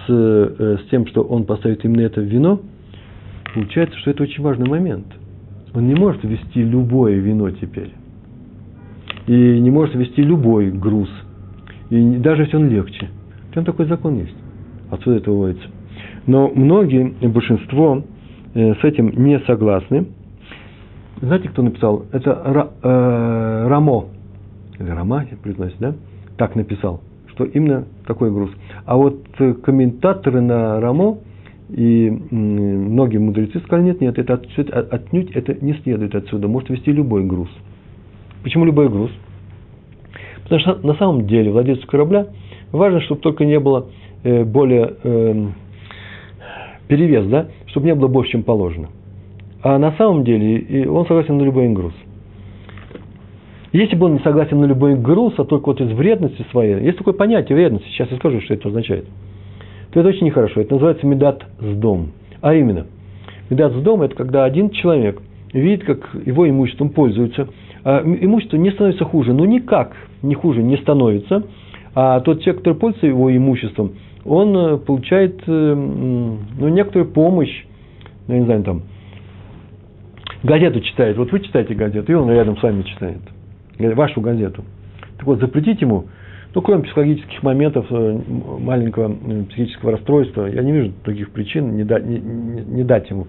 с, 0.06 0.10
э, 0.10 0.76
с 0.84 0.90
тем, 0.90 1.06
что 1.06 1.22
он 1.22 1.44
поставит 1.44 1.84
именно 1.84 2.02
это 2.02 2.20
вино, 2.20 2.60
получается, 3.54 3.98
что 3.98 4.10
это 4.10 4.22
очень 4.22 4.42
важный 4.42 4.68
момент. 4.68 5.06
Он 5.74 5.86
не 5.86 5.94
может 5.94 6.24
вести 6.24 6.62
любое 6.62 7.16
вино 7.16 7.50
теперь. 7.50 7.92
И 9.26 9.60
не 9.60 9.70
может 9.70 9.94
вести 9.94 10.22
любой 10.22 10.70
груз. 10.70 11.08
И 11.90 12.16
даже 12.16 12.42
если 12.42 12.56
он 12.56 12.68
легче. 12.68 13.08
Там 13.52 13.64
такой 13.64 13.86
закон 13.86 14.18
есть. 14.18 14.34
Отсюда 14.90 15.16
это 15.16 15.30
выводится. 15.30 15.68
Но 16.26 16.50
многие, 16.54 17.04
большинство 17.28 18.02
э, 18.54 18.74
с 18.74 18.84
этим 18.84 19.10
не 19.10 19.38
согласны. 19.40 20.06
Знаете, 21.20 21.48
кто 21.48 21.62
написал? 21.62 22.06
Это 22.12 22.70
э, 22.82 23.66
Рамо. 23.68 24.06
Или 24.78 24.88
Рама, 24.88 25.26
произносит, 25.42 25.76
да? 25.78 25.94
так 26.40 26.56
написал, 26.56 27.02
что 27.26 27.44
именно 27.44 27.84
такой 28.06 28.32
груз. 28.32 28.50
А 28.86 28.96
вот 28.96 29.26
э, 29.38 29.52
комментаторы 29.54 30.40
на 30.40 30.80
Рамо 30.80 31.18
и 31.68 32.10
многие 32.10 33.18
мудрецы 33.18 33.60
сказали, 33.60 33.84
нет, 33.84 34.00
нет, 34.00 34.18
это 34.18 34.34
отнюдь 34.90 35.30
это 35.32 35.54
не 35.64 35.74
следует 35.74 36.14
отсюда, 36.14 36.48
может 36.48 36.70
вести 36.70 36.90
любой 36.92 37.24
груз. 37.24 37.50
Почему 38.42 38.64
любой 38.64 38.88
груз? 38.88 39.10
Потому 40.50 40.60
что 40.60 40.86
на 40.86 40.94
самом 40.94 41.26
деле 41.26 41.50
владельцу 41.50 41.86
корабля 41.86 42.26
важно, 42.72 43.00
чтобы 43.02 43.20
только 43.20 43.44
не 43.44 43.58
было 43.60 43.86
э, 44.24 44.44
более 44.44 44.94
э, 45.02 45.46
перевес, 46.88 47.26
да, 47.26 47.46
чтобы 47.66 47.86
не 47.86 47.94
было 47.94 48.08
больше, 48.08 48.32
чем 48.32 48.42
положено. 48.42 48.88
А 49.62 49.78
на 49.78 49.92
самом 49.92 50.24
деле 50.24 50.90
он 50.90 51.06
согласен 51.06 51.38
на 51.38 51.42
любой 51.42 51.68
груз– 51.68 51.94
если 53.72 53.94
бы 53.94 54.06
он 54.06 54.14
не 54.14 54.18
согласен 54.20 54.60
на 54.60 54.64
любой 54.64 54.96
груз, 54.96 55.34
а 55.38 55.44
только 55.44 55.66
вот 55.66 55.80
из 55.80 55.92
вредности 55.92 56.44
своей, 56.50 56.82
есть 56.82 56.98
такое 56.98 57.14
понятие 57.14 57.56
вредности, 57.56 57.86
сейчас 57.88 58.10
я 58.10 58.16
скажу, 58.16 58.40
что 58.40 58.54
это 58.54 58.68
означает, 58.68 59.06
то 59.92 60.00
это 60.00 60.08
очень 60.08 60.26
нехорошо. 60.26 60.60
Это 60.60 60.74
называется 60.74 61.06
медат 61.06 61.44
с 61.60 61.76
дом. 61.76 62.10
А 62.40 62.54
именно, 62.54 62.86
медат 63.48 63.72
с 63.72 63.80
дом– 63.80 64.02
это 64.02 64.16
когда 64.16 64.44
один 64.44 64.70
человек 64.70 65.20
видит, 65.52 65.84
как 65.84 66.14
его 66.26 66.48
имуществом 66.48 66.90
пользуются, 66.90 67.48
имущество 67.84 68.56
не 68.56 68.70
становится 68.70 69.04
хуже, 69.04 69.32
ну 69.32 69.44
никак 69.44 69.96
не 70.22 70.34
хуже 70.34 70.62
не 70.62 70.76
становится, 70.76 71.44
а 71.94 72.20
тот 72.20 72.42
человек, 72.42 72.58
который 72.62 72.78
пользуется 72.78 73.06
его 73.06 73.34
имуществом, 73.34 73.92
он 74.24 74.56
э, 74.56 74.76
получает 74.78 75.40
э, 75.46 75.74
ну, 75.74 76.68
некоторую 76.68 77.10
помощь, 77.10 77.64
ну, 78.28 78.34
я 78.34 78.40
не 78.40 78.46
знаю, 78.46 78.62
там, 78.62 78.82
газету 80.42 80.80
читает, 80.80 81.16
вот 81.16 81.32
вы 81.32 81.40
читаете 81.40 81.74
газету, 81.74 82.12
и 82.12 82.14
он 82.14 82.30
рядом 82.30 82.56
с 82.58 82.62
вами 82.62 82.82
читает– 82.82 83.20
вашу 83.88 84.20
газету. 84.20 84.64
Так 85.18 85.26
вот, 85.26 85.40
запретить 85.40 85.80
ему, 85.80 86.06
ну, 86.54 86.62
кроме 86.62 86.82
психологических 86.84 87.42
моментов, 87.42 87.86
э, 87.90 88.20
маленького 88.58 89.14
психического 89.46 89.92
расстройства, 89.92 90.46
я 90.46 90.62
не 90.62 90.72
вижу 90.72 90.92
других 91.04 91.30
причин 91.30 91.76
не 91.76 91.84
не, 91.84 92.18
не, 92.18 92.62
не 92.62 92.84
дать 92.84 93.08
ему. 93.10 93.26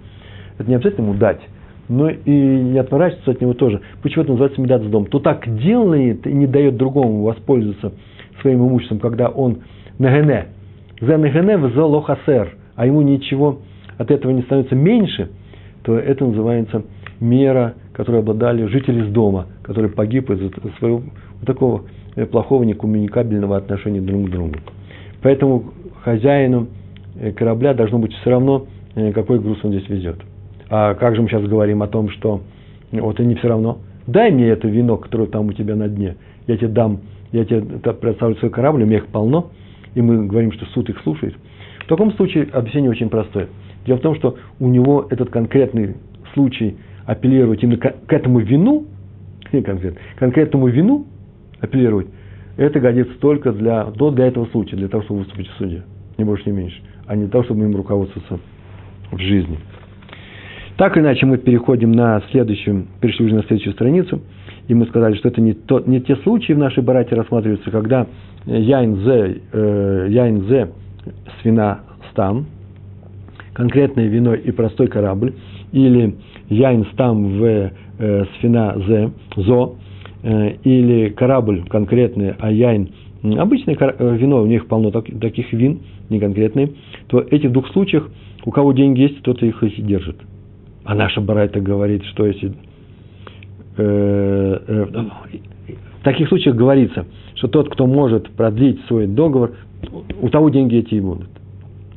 Это 0.57 0.69
не 0.69 0.75
обязательно 0.75 1.05
ему 1.05 1.15
дать, 1.15 1.41
но 1.91 2.09
и 2.09 2.31
не 2.31 2.79
отворачиваться 2.79 3.31
от 3.31 3.41
него 3.41 3.53
тоже. 3.53 3.81
Почему 4.01 4.23
это 4.23 4.31
называется 4.31 4.61
медат 4.61 4.89
дом? 4.89 5.07
То 5.07 5.19
так 5.19 5.43
делает 5.57 6.25
и 6.25 6.31
не 6.31 6.47
дает 6.47 6.77
другому 6.77 7.23
воспользоваться 7.23 7.91
своим 8.41 8.65
имуществом, 8.65 8.99
когда 8.99 9.27
он 9.27 9.57
нагене. 9.99 10.47
За 11.01 11.17
нагене 11.17 11.57
в 11.57 11.77
лохасер. 11.77 12.55
а 12.75 12.85
ему 12.85 13.01
ничего 13.01 13.59
от 13.97 14.09
этого 14.09 14.31
не 14.31 14.41
становится 14.43 14.73
меньше, 14.73 15.31
то 15.83 15.97
это 15.97 16.25
называется 16.25 16.83
мера, 17.19 17.73
которой 17.91 18.21
обладали 18.21 18.65
жители 18.67 19.05
из 19.05 19.11
дома, 19.11 19.47
который 19.61 19.89
погиб 19.89 20.29
из-за 20.31 20.49
своего 20.79 20.99
вот 20.99 21.45
такого 21.45 21.83
э, 22.15 22.25
плохого 22.25 22.63
некоммуникабельного 22.63 23.57
отношения 23.57 23.99
друг 23.99 24.27
к 24.27 24.29
другу. 24.29 24.55
Поэтому 25.21 25.65
хозяину 26.03 26.67
э, 27.19 27.33
корабля 27.33 27.73
должно 27.73 27.99
быть 27.99 28.13
все 28.13 28.29
равно, 28.29 28.67
э, 28.95 29.11
какой 29.11 29.39
груз 29.39 29.59
он 29.63 29.71
здесь 29.71 29.89
везет. 29.89 30.15
А 30.73 30.93
как 30.95 31.15
же 31.15 31.21
мы 31.21 31.27
сейчас 31.27 31.43
говорим 31.43 31.83
о 31.83 31.87
том, 31.87 32.09
что 32.09 32.41
вот 32.93 33.19
и 33.19 33.25
не 33.25 33.35
все 33.35 33.49
равно. 33.49 33.79
Дай 34.07 34.31
мне 34.31 34.47
это 34.47 34.69
вино, 34.69 34.95
которое 34.95 35.27
там 35.27 35.47
у 35.47 35.53
тебя 35.53 35.75
на 35.75 35.89
дне. 35.89 36.15
Я 36.47 36.55
тебе 36.55 36.69
дам, 36.69 37.01
я 37.33 37.43
тебе 37.43 37.61
представлю 37.61 38.37
свой 38.37 38.49
корабль, 38.49 38.83
у 38.83 38.85
меня 38.85 38.97
их 38.97 39.07
полно, 39.07 39.51
и 39.95 40.01
мы 40.01 40.25
говорим, 40.25 40.53
что 40.53 40.65
суд 40.67 40.89
их 40.89 40.99
слушает. 41.01 41.35
В 41.83 41.87
таком 41.87 42.13
случае 42.13 42.47
объяснение 42.53 42.89
очень 42.89 43.09
простое. 43.09 43.49
Дело 43.85 43.97
в 43.97 44.01
том, 44.01 44.15
что 44.15 44.37
у 44.61 44.69
него 44.69 45.07
этот 45.09 45.29
конкретный 45.29 45.97
случай 46.33 46.77
апеллировать 47.05 47.61
именно 47.63 47.77
к 47.77 48.13
этому 48.13 48.39
вину, 48.39 48.85
конкретному 50.15 50.67
вину 50.67 51.05
апеллировать, 51.59 52.07
это 52.55 52.79
годится 52.79 53.13
только 53.19 53.51
для, 53.51 53.85
до 53.85 54.09
для 54.11 54.27
этого 54.27 54.45
случая, 54.45 54.77
для 54.77 54.87
того, 54.87 55.03
чтобы 55.03 55.21
выступить 55.21 55.49
в 55.49 55.57
суде. 55.57 55.83
Не 56.17 56.23
больше, 56.23 56.49
не 56.49 56.55
меньше. 56.55 56.81
А 57.07 57.15
не 57.15 57.23
для 57.23 57.31
того, 57.31 57.43
чтобы 57.43 57.65
им 57.65 57.75
руководствоваться 57.75 58.39
в 59.11 59.17
жизни. 59.17 59.57
Так 60.81 60.97
или 60.97 61.03
иначе, 61.03 61.27
мы 61.27 61.37
переходим 61.37 61.91
на 61.91 62.23
следующую, 62.31 62.87
перешли 63.01 63.27
уже 63.27 63.35
на 63.35 63.43
следующую 63.43 63.73
страницу, 63.73 64.19
и 64.67 64.73
мы 64.73 64.87
сказали, 64.87 65.13
что 65.13 65.27
это 65.27 65.39
не, 65.39 65.53
то, 65.53 65.79
не 65.85 66.01
те 66.01 66.15
случаи 66.15 66.53
в 66.53 66.57
нашей 66.57 66.81
барате 66.81 67.13
рассматриваются, 67.13 67.69
когда 67.69 68.07
яйн-зе, 68.47 69.41
э, 69.53 70.07
яйн-зе 70.09 70.71
свина 71.39 71.81
стам, 72.09 72.47
конкретное 73.53 74.07
вино 74.07 74.33
и 74.33 74.49
простой 74.49 74.87
корабль, 74.87 75.35
или 75.71 76.15
яйн 76.49 76.87
стам 76.93 77.37
в 77.37 77.43
э, 77.43 78.25
свина 78.39 78.73
зе, 78.87 79.11
зо, 79.35 79.75
э, 80.23 80.53
или 80.63 81.09
корабль 81.09 81.61
конкретный, 81.69 82.33
а 82.39 82.51
яйн 82.51 82.89
обычное 83.37 83.77
э, 83.79 84.17
вино, 84.17 84.41
у 84.41 84.47
них 84.47 84.65
полно 84.65 84.89
так, 84.89 85.05
таких 85.21 85.53
вин, 85.53 85.81
не 86.09 86.19
конкретные, 86.19 86.71
то 87.05 87.19
эти 87.19 87.45
в 87.45 87.51
двух 87.51 87.67
случаях, 87.67 88.09
у 88.45 88.49
кого 88.49 88.73
деньги 88.73 89.01
есть, 89.01 89.21
тот 89.21 89.43
их 89.43 89.61
и 89.61 89.79
держит. 89.83 90.17
А 90.83 90.95
наша 90.95 91.21
Барайта 91.21 91.59
говорит, 91.59 92.03
что 92.05 92.25
если 92.25 92.53
э, 93.77 94.59
э, 94.67 94.85
в 96.01 96.03
таких 96.03 96.27
случаях 96.29 96.55
говорится, 96.55 97.05
что 97.35 97.47
тот, 97.47 97.69
кто 97.69 97.85
может 97.85 98.31
продлить 98.31 98.83
свой 98.87 99.07
договор, 99.07 99.51
у 100.21 100.29
того 100.29 100.49
деньги 100.49 100.77
эти 100.77 100.95
и 100.95 100.99
будут. 100.99 101.29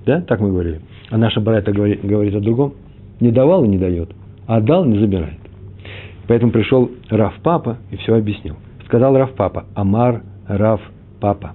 Да? 0.05 0.20
Так 0.20 0.40
мы 0.40 0.51
говорили. 0.51 0.81
А 1.11 1.16
наша 1.16 1.40
Барайта 1.40 1.73
говорит, 1.73 2.05
говорит 2.05 2.35
о 2.35 2.40
другом. 2.40 2.75
Не 3.20 3.31
давал 3.31 3.64
и 3.64 3.68
не 3.68 3.79
дает, 3.79 4.11
а 4.47 4.57
отдал 4.57 4.85
не 4.85 4.99
забирает. 4.99 5.38
Поэтому 6.27 6.53
пришел 6.53 6.90
Раф 7.11 7.35
Папа 7.42 7.79
и 7.90 7.97
все 7.97 8.16
объяснил. 8.16 8.57
Сказал 8.87 9.16
Раф 9.16 9.33
Папа, 9.35 9.66
Амар 9.75 10.23
Раф 10.49 10.81
Папа. 11.20 11.53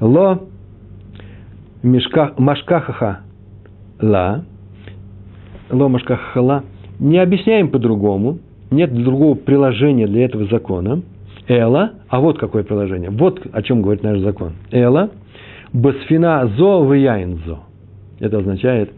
Ло 0.00 0.42
Машкахаха 1.82 3.20
Ла 4.00 4.44
Ло 5.72 5.88
Машкахаха 5.88 6.40
Ла 6.40 6.64
не 7.00 7.18
объясняем 7.18 7.70
по-другому, 7.70 8.38
нет 8.70 8.92
другого 8.92 9.34
приложения 9.34 10.06
для 10.06 10.26
этого 10.26 10.44
закона. 10.46 11.02
Эла, 11.48 11.92
а 12.08 12.20
вот 12.20 12.38
какое 12.38 12.62
приложение, 12.62 13.10
вот 13.10 13.44
о 13.52 13.62
чем 13.62 13.82
говорит 13.82 14.02
наш 14.02 14.20
закон. 14.20 14.52
Эла, 14.70 15.10
басфина 15.72 16.46
зо 16.56 16.84
вяйнзо. 16.84 17.60
Это 18.20 18.38
означает, 18.38 18.92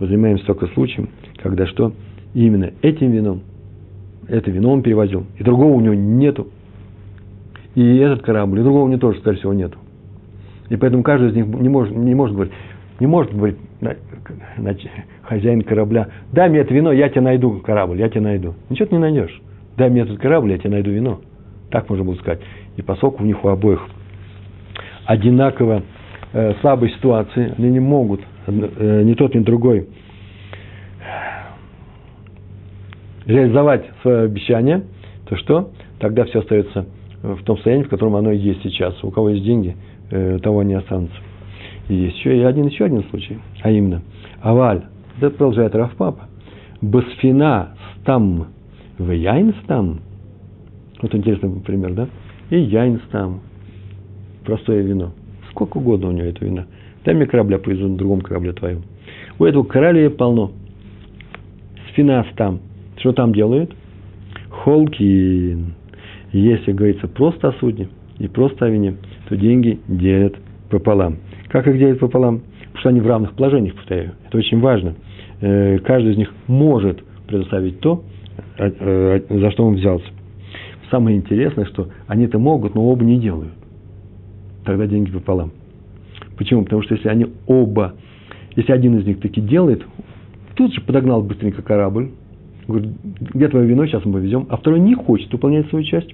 мы 0.00 0.06
занимаемся 0.06 0.46
только 0.46 0.68
случаем, 0.68 1.10
когда 1.42 1.66
что? 1.66 1.92
Именно 2.32 2.70
этим 2.80 3.10
вином, 3.10 3.40
это 4.28 4.50
вино 4.50 4.72
он 4.72 4.82
перевозил, 4.82 5.26
и 5.38 5.44
другого 5.44 5.74
у 5.74 5.80
него 5.80 5.94
нету. 5.94 6.48
И 7.74 7.96
этот 7.96 8.22
корабль, 8.22 8.60
и 8.60 8.62
другого 8.62 8.84
у 8.84 8.88
него 8.88 9.00
тоже, 9.00 9.18
скорее 9.18 9.38
всего, 9.38 9.52
нету. 9.52 9.78
И 10.70 10.76
поэтому 10.76 11.02
каждый 11.02 11.30
из 11.30 11.34
них 11.34 11.46
не 11.46 11.68
может, 11.68 11.94
не 11.94 12.14
может 12.14 12.34
говорить, 12.34 12.54
не 13.00 13.06
может 13.06 13.34
говорить 13.34 13.58
хозяин 15.22 15.62
корабля, 15.62 16.08
дай 16.32 16.48
мне 16.48 16.60
это 16.60 16.72
вино, 16.74 16.92
я 16.92 17.08
тебе 17.08 17.22
найду 17.22 17.60
корабль, 17.60 17.98
я 17.98 18.08
тебе 18.08 18.20
найду. 18.20 18.54
Ничего 18.70 18.86
ты 18.86 18.94
не 18.94 19.00
найдешь. 19.00 19.40
Дай 19.76 19.90
мне 19.90 20.02
этот 20.02 20.18
корабль, 20.18 20.52
я 20.52 20.58
тебе 20.58 20.70
найду 20.70 20.90
вино. 20.90 21.20
Так 21.70 21.88
можно 21.88 22.04
было 22.04 22.14
сказать. 22.16 22.40
И 22.76 22.82
поскольку 22.82 23.22
у 23.22 23.26
них 23.26 23.44
у 23.44 23.48
обоих 23.48 23.86
одинаково 25.06 25.82
э, 26.32 26.54
слабой 26.60 26.90
ситуации, 26.90 27.54
они 27.58 27.70
не 27.70 27.80
могут, 27.80 28.20
э, 28.46 29.02
ни 29.02 29.14
тот, 29.14 29.34
ни 29.34 29.40
другой, 29.40 29.88
реализовать 33.26 33.84
свое 34.02 34.24
обещание, 34.24 34.82
то 35.28 35.36
что? 35.36 35.70
Тогда 35.98 36.24
все 36.24 36.40
остается 36.40 36.86
в 37.22 37.42
том 37.44 37.56
состоянии, 37.56 37.84
в 37.84 37.88
котором 37.88 38.16
оно 38.16 38.32
и 38.32 38.38
есть 38.38 38.62
сейчас. 38.62 39.02
У 39.02 39.10
кого 39.10 39.30
есть 39.30 39.44
деньги, 39.44 39.76
э, 40.10 40.38
того 40.42 40.62
не 40.62 40.74
останутся. 40.74 41.16
Есть 41.88 42.16
еще 42.16 42.38
и 42.38 42.42
один, 42.42 42.66
еще 42.66 42.84
один 42.84 43.04
случай, 43.10 43.38
а 43.62 43.70
именно, 43.70 44.02
Аваль, 44.40 44.84
это 45.18 45.30
продолжает 45.30 45.74
Рафпапа, 45.74 46.28
Басфина 46.80 47.76
стам 48.00 48.48
в 48.98 49.10
яйн 49.10 49.54
стам, 49.64 50.00
вот 51.02 51.14
интересный 51.14 51.60
пример, 51.60 51.92
да? 51.92 52.08
И 52.50 52.58
яйн 52.58 53.00
стам, 53.08 53.40
простое 54.44 54.82
вино. 54.82 55.12
Сколько 55.50 55.78
угодно 55.78 56.08
у 56.08 56.12
него 56.12 56.26
это 56.26 56.44
вина. 56.44 56.66
Дай 57.04 57.14
мне 57.14 57.26
корабля 57.26 57.58
повезу 57.58 57.88
на 57.88 57.96
другом 57.96 58.20
корабле 58.20 58.52
твоем. 58.52 58.82
У 59.38 59.44
этого 59.44 59.64
корабля 59.64 60.10
полно. 60.10 60.52
Сфина 61.90 62.26
стам. 62.32 62.60
Что 62.98 63.12
там 63.12 63.34
делают? 63.34 63.74
Холки. 64.48 65.56
Если 66.32 66.72
говорится 66.72 67.06
просто 67.06 67.48
о 67.48 67.52
судне 67.54 67.88
и 68.18 68.26
просто 68.26 68.64
о 68.64 68.68
вине, 68.68 68.96
то 69.28 69.36
деньги 69.36 69.78
делят 69.86 70.34
пополам. 70.70 71.18
Как 71.54 71.68
их 71.68 71.78
делят 71.78 72.00
пополам? 72.00 72.40
Потому 72.40 72.80
что 72.80 72.88
они 72.88 73.00
в 73.00 73.06
равных 73.06 73.34
положениях, 73.34 73.76
повторяю. 73.76 74.14
Это 74.26 74.38
очень 74.38 74.58
важно. 74.58 74.96
Э, 75.40 75.78
каждый 75.78 76.14
из 76.14 76.16
них 76.16 76.34
может 76.48 77.00
предоставить 77.28 77.78
то, 77.78 78.02
э, 78.58 79.20
за 79.30 79.50
что 79.52 79.64
он 79.64 79.76
взялся. 79.76 80.04
Самое 80.90 81.16
интересное, 81.16 81.64
что 81.66 81.90
они 82.08 82.24
это 82.24 82.40
могут, 82.40 82.74
но 82.74 82.84
оба 82.84 83.04
не 83.04 83.20
делают. 83.20 83.52
Тогда 84.64 84.88
деньги 84.88 85.12
пополам. 85.12 85.52
Почему? 86.36 86.64
Потому 86.64 86.82
что 86.82 86.96
если 86.96 87.08
они 87.08 87.28
оба, 87.46 87.94
если 88.56 88.72
один 88.72 88.98
из 88.98 89.06
них 89.06 89.20
таки 89.20 89.40
делает, 89.40 89.86
тут 90.56 90.74
же 90.74 90.80
подогнал 90.80 91.22
быстренько 91.22 91.62
корабль, 91.62 92.10
говорит, 92.66 92.90
где 93.32 93.46
твое 93.46 93.68
вино, 93.68 93.86
сейчас 93.86 94.04
мы 94.04 94.14
повезем, 94.14 94.48
а 94.50 94.56
второй 94.56 94.80
не 94.80 94.96
хочет 94.96 95.32
выполнять 95.32 95.68
свою 95.68 95.84
часть 95.84 96.12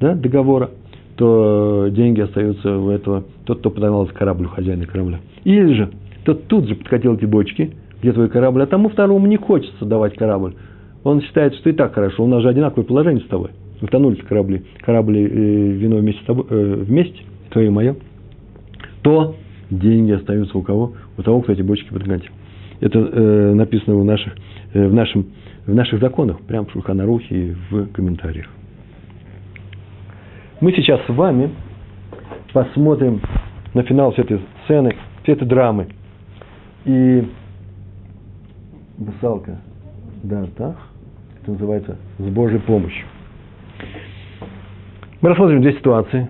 да, 0.00 0.14
договора, 0.14 0.68
то 1.18 1.88
деньги 1.90 2.20
остаются 2.20 2.78
у 2.78 2.90
этого, 2.90 3.24
тот, 3.44 3.58
кто 3.58 3.70
подогнал 3.70 4.06
корабль, 4.06 4.46
хозяина 4.46 4.86
корабля. 4.86 5.18
Или 5.42 5.74
же 5.74 5.90
тот 6.24 6.46
тут 6.46 6.68
же 6.68 6.76
подкатил 6.76 7.14
эти 7.14 7.24
бочки, 7.24 7.72
где 8.00 8.12
твой 8.12 8.28
корабль, 8.28 8.62
а 8.62 8.66
тому 8.66 8.88
второму 8.88 9.26
не 9.26 9.36
хочется 9.36 9.84
давать 9.84 10.14
корабль. 10.14 10.54
Он 11.02 11.20
считает, 11.20 11.54
что 11.56 11.70
и 11.70 11.72
так 11.72 11.94
хорошо, 11.94 12.22
у 12.22 12.28
нас 12.28 12.42
же 12.42 12.48
одинаковое 12.48 12.84
положение 12.84 13.24
с 13.24 13.26
тобой. 13.26 13.50
Утонулись 13.82 14.22
корабли, 14.28 14.62
корабли 14.80 15.24
э, 15.24 15.70
вино 15.72 15.96
вместе, 15.96 16.22
с 16.22 16.24
тобой, 16.24 16.44
э, 16.50 16.74
вместе, 16.86 17.18
твое 17.50 17.66
и 17.66 17.70
мое, 17.70 17.96
то 19.02 19.34
деньги 19.70 20.12
остаются 20.12 20.56
у 20.56 20.62
кого? 20.62 20.92
У 21.16 21.22
того, 21.22 21.40
кто 21.40 21.52
эти 21.52 21.62
бочки 21.62 21.88
подгонтил. 21.92 22.30
Это 22.80 22.98
э, 22.98 23.54
написано 23.54 23.96
в 23.96 24.04
наших, 24.04 24.36
э, 24.72 24.86
в, 24.86 24.94
нашем, 24.94 25.26
в 25.66 25.74
наших 25.74 26.00
законах, 26.00 26.40
прямо 26.42 26.66
в 26.66 26.72
Шульханарухе 26.72 27.34
и 27.34 27.54
в 27.70 27.86
комментариях. 27.88 28.46
Мы 30.60 30.72
сейчас 30.72 31.00
с 31.06 31.08
вами 31.08 31.50
посмотрим 32.52 33.20
на 33.74 33.84
финал 33.84 34.10
всей 34.10 34.22
этой 34.22 34.40
сцены, 34.64 34.96
всей 35.22 35.36
этой 35.36 35.46
драмы. 35.46 35.86
И 36.84 37.28
Бусалка, 38.96 39.58
да, 40.24 40.46
так, 40.56 40.76
это 41.40 41.52
называется 41.52 41.96
с 42.18 42.24
Божьей 42.24 42.58
помощью. 42.58 43.06
Мы 45.20 45.28
рассмотрим 45.28 45.62
две 45.62 45.74
ситуации. 45.74 46.28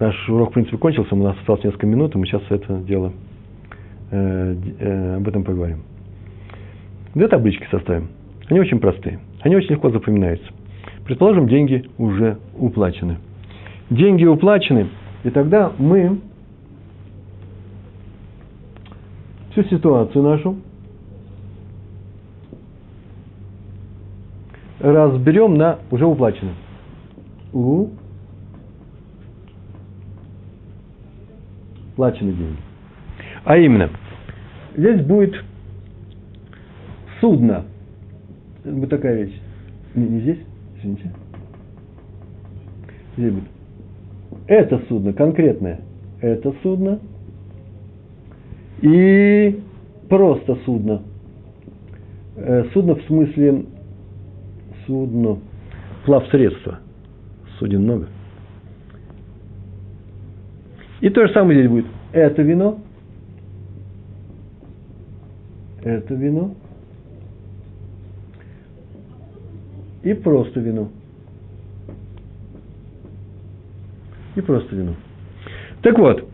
Наш 0.00 0.26
урок, 0.30 0.50
в 0.50 0.52
принципе, 0.54 0.78
кончился, 0.78 1.14
у 1.14 1.22
нас 1.22 1.36
осталось 1.38 1.64
несколько 1.64 1.86
минут, 1.86 2.14
и 2.14 2.18
мы 2.18 2.24
сейчас 2.24 2.42
это 2.48 2.78
дело, 2.78 3.12
э, 4.10 4.56
э, 4.78 5.16
об 5.16 5.28
этом 5.28 5.44
поговорим. 5.44 5.82
Две 7.14 7.28
таблички 7.28 7.66
составим. 7.70 8.08
Они 8.48 8.58
очень 8.58 8.78
простые. 8.78 9.20
Они 9.42 9.54
очень 9.54 9.72
легко 9.72 9.90
запоминаются. 9.90 10.46
Предположим, 11.04 11.46
деньги 11.46 11.84
уже 11.98 12.38
уплачены 12.56 13.18
деньги 13.90 14.24
уплачены, 14.24 14.88
и 15.24 15.30
тогда 15.30 15.72
мы 15.78 16.20
всю 19.52 19.62
ситуацию 19.64 20.22
нашу 20.22 20.56
разберем 24.80 25.56
на 25.56 25.78
уже 25.90 26.04
уплаченные. 26.06 26.54
У 27.52 27.90
плачены 31.96 32.32
деньги. 32.32 32.58
А 33.44 33.56
именно, 33.56 33.90
здесь 34.76 35.00
будет 35.02 35.34
судно. 37.20 37.64
Вот 38.64 38.90
такая 38.90 39.24
вещь. 39.24 39.40
Не, 39.94 40.06
не 40.06 40.20
здесь, 40.20 40.40
извините. 40.76 41.12
Здесь 43.16 43.32
будет. 43.32 43.55
Это 44.46 44.80
судно 44.88 45.12
конкретное. 45.12 45.80
Это 46.20 46.54
судно. 46.62 47.00
И 48.82 49.60
просто 50.08 50.56
судно. 50.64 51.02
Э, 52.36 52.64
судно 52.72 52.94
в 52.94 53.02
смысле 53.04 53.64
судно, 54.86 55.38
плавсредство. 56.04 56.78
Суден 57.58 57.82
много. 57.82 58.08
И 61.00 61.10
то 61.10 61.26
же 61.26 61.32
самое 61.32 61.58
здесь 61.58 61.70
будет. 61.70 61.86
Это 62.12 62.42
вино. 62.42 62.78
Это 65.82 66.14
вино. 66.14 66.54
И 70.02 70.14
просто 70.14 70.60
вино. 70.60 70.88
И 74.36 74.40
просто 74.40 74.76
вино. 74.76 74.92
Так 75.82 75.98
вот, 75.98 76.24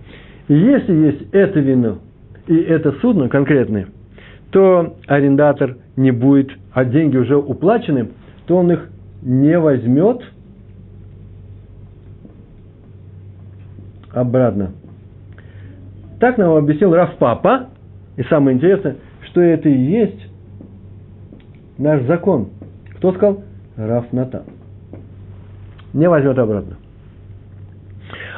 если 0.48 0.92
есть 0.92 1.32
это 1.32 1.60
вино 1.60 1.98
и 2.46 2.56
это 2.56 2.92
судно 3.00 3.28
конкретное, 3.28 3.86
то 4.50 4.96
арендатор 5.06 5.76
не 5.96 6.10
будет, 6.10 6.50
а 6.72 6.84
деньги 6.84 7.16
уже 7.16 7.36
уплачены, 7.36 8.10
то 8.46 8.58
он 8.58 8.70
их 8.72 8.90
не 9.22 9.58
возьмет 9.58 10.20
обратно. 14.12 14.72
Так 16.20 16.38
нам 16.38 16.52
объяснил 16.52 16.94
Раф 16.94 17.16
Папа. 17.18 17.68
И 18.16 18.22
самое 18.24 18.56
интересное, 18.56 18.96
что 19.30 19.40
это 19.40 19.68
и 19.68 19.76
есть 19.76 20.28
наш 21.78 22.02
закон. 22.02 22.50
Кто 22.96 23.12
сказал? 23.12 23.42
Раф 23.76 24.12
Натан. 24.12 24.42
Не 25.94 26.08
возьмет 26.08 26.38
обратно. 26.38 26.76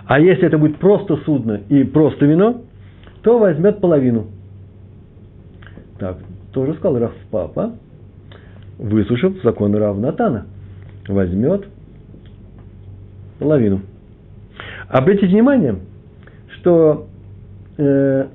А 0.07 0.21
если 0.21 0.47
это 0.47 0.59
будет 0.59 0.77
просто 0.79 1.17
судно 1.19 1.61
и 1.69 1.83
просто 1.85 2.27
вино, 2.27 2.63
то 3.23 3.39
возьмет 3.39 3.81
половину. 3.81 4.27
Так, 5.99 6.19
тоже 6.53 6.75
сказал 6.75 6.99
Раф 6.99 7.13
Папа, 7.31 7.73
выслушав 8.79 9.43
закон 9.43 9.75
Рав 9.75 9.97
Натана. 9.99 10.47
Возьмет 11.09 11.67
половину. 13.39 13.81
Обратите 14.89 15.29
внимание, 15.29 15.77
что 16.59 17.07
э, 17.79 18.27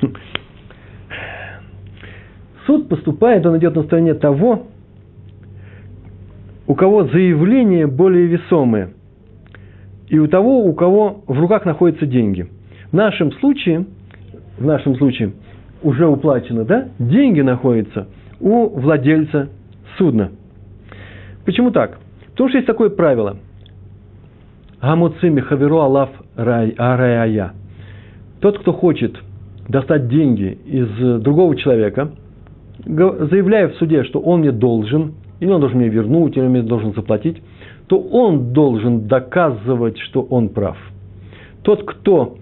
суд 2.66 2.88
поступает, 2.88 3.44
он 3.44 3.58
идет 3.58 3.74
на 3.74 3.82
стороне 3.82 4.14
того, 4.14 4.66
у 6.74 6.76
кого 6.76 7.04
заявление 7.04 7.86
более 7.86 8.26
весомое, 8.26 8.94
и 10.08 10.18
у 10.18 10.26
того, 10.26 10.64
у 10.64 10.74
кого 10.74 11.22
в 11.28 11.38
руках 11.38 11.64
находятся 11.64 12.04
деньги. 12.04 12.48
В 12.90 12.94
нашем 12.94 13.30
случае, 13.34 13.86
в 14.58 14.64
нашем 14.64 14.96
случае 14.96 15.34
уже 15.84 16.04
уплачено, 16.08 16.64
да, 16.64 16.88
деньги 16.98 17.42
находятся 17.42 18.08
у 18.40 18.70
владельца 18.70 19.50
судна. 19.96 20.32
Почему 21.44 21.70
так? 21.70 22.00
Потому 22.32 22.48
что 22.48 22.58
есть 22.58 22.66
такое 22.66 22.90
правило. 22.90 23.36
Гамуцими 24.82 25.42
хаверу 25.42 25.78
алаф 25.78 26.10
арая. 26.34 27.52
Тот, 28.40 28.58
кто 28.58 28.72
хочет 28.72 29.16
достать 29.68 30.08
деньги 30.08 30.58
из 30.66 31.20
другого 31.20 31.54
человека, 31.54 32.10
заявляя 32.84 33.68
в 33.68 33.76
суде, 33.76 34.02
что 34.02 34.18
он 34.18 34.40
мне 34.40 34.50
должен, 34.50 35.14
или 35.44 35.52
он 35.52 35.60
должен 35.60 35.78
мне 35.78 35.88
вернуть, 35.88 36.36
или 36.36 36.44
он 36.44 36.50
мне 36.50 36.62
должен 36.62 36.94
заплатить, 36.94 37.42
то 37.86 37.98
он 37.98 38.52
должен 38.52 39.06
доказывать, 39.06 39.98
что 39.98 40.22
он 40.22 40.48
прав. 40.48 40.76
Тот, 41.62 41.84
кто, 41.84 42.36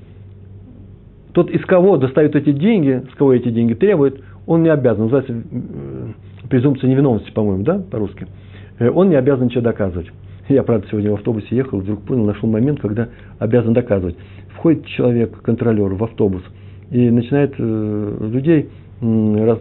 тот, 1.33 1.51
из 1.51 1.65
кого 1.65 1.97
достают 1.97 2.37
эти 2.37 2.53
деньги, 2.53 3.03
с 3.13 3.17
кого 3.17 3.35
эти 3.35 3.51
деньги 3.51 3.75
требует, 3.75 4.21
он 4.47 4.63
не 4.63 4.69
обязан, 4.69 5.05
называется 5.05 5.35
э, 5.35 6.09
презумпция 6.49 6.91
невиновности, 6.91 7.31
по-моему, 7.33 7.63
да, 7.63 7.79
по-русски– 7.79 8.27
Э, 8.83 8.91
он 8.91 9.11
не 9.11 9.17
обязан 9.17 9.47
ничего 9.47 9.63
доказывать. 9.63 10.11
Я, 10.49 10.63
правда, 10.65 10.87
сегодня 10.91 11.11
в 11.13 11.15
автобусе 11.15 11.47
ехал, 11.51 11.79
вдруг 11.79 12.03
понял, 12.03 12.25
нашел 12.25 12.49
момент, 12.49 12.81
когда 12.81 13.09
обязан 13.39 13.73
доказывать. 13.73 14.17
Входит 14.55 14.87
человек, 14.87 15.41
контролер 15.43 15.95
в 15.95 16.03
автобус, 16.05 16.43
и 16.91 17.11
начинает 17.11 17.55
э, 17.59 18.29
людей 18.33 18.69
раз, 19.01 19.59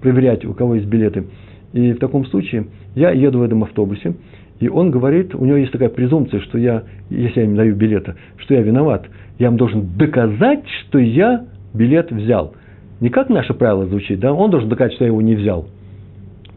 проверять, 0.00 0.44
у 0.44 0.54
кого 0.54 0.74
есть 0.74 0.86
билеты. 0.86 1.24
И 1.72 1.92
в 1.92 1.98
таком 1.98 2.26
случае 2.26 2.66
я 2.94 3.10
еду 3.10 3.38
в 3.38 3.42
этом 3.42 3.62
автобусе, 3.64 4.14
и 4.60 4.68
он 4.68 4.90
говорит, 4.90 5.34
у 5.34 5.44
него 5.44 5.56
есть 5.56 5.72
такая 5.72 5.88
презумпция, 5.88 6.40
что 6.40 6.58
я, 6.58 6.84
если 7.10 7.40
я 7.40 7.46
им 7.46 7.56
даю 7.56 7.74
билета, 7.74 8.14
что 8.36 8.54
я 8.54 8.60
виноват, 8.60 9.06
я 9.38 9.48
им 9.48 9.56
должен 9.56 9.96
доказать, 9.96 10.64
что 10.86 10.98
я 10.98 11.46
билет 11.74 12.12
взял. 12.12 12.54
Не 13.00 13.08
как 13.08 13.28
наше 13.28 13.54
правило 13.54 13.86
звучит, 13.86 14.20
да? 14.20 14.32
Он 14.32 14.50
должен 14.50 14.68
доказать, 14.68 14.94
что 14.94 15.04
я 15.04 15.08
его 15.08 15.20
не 15.20 15.34
взял. 15.34 15.66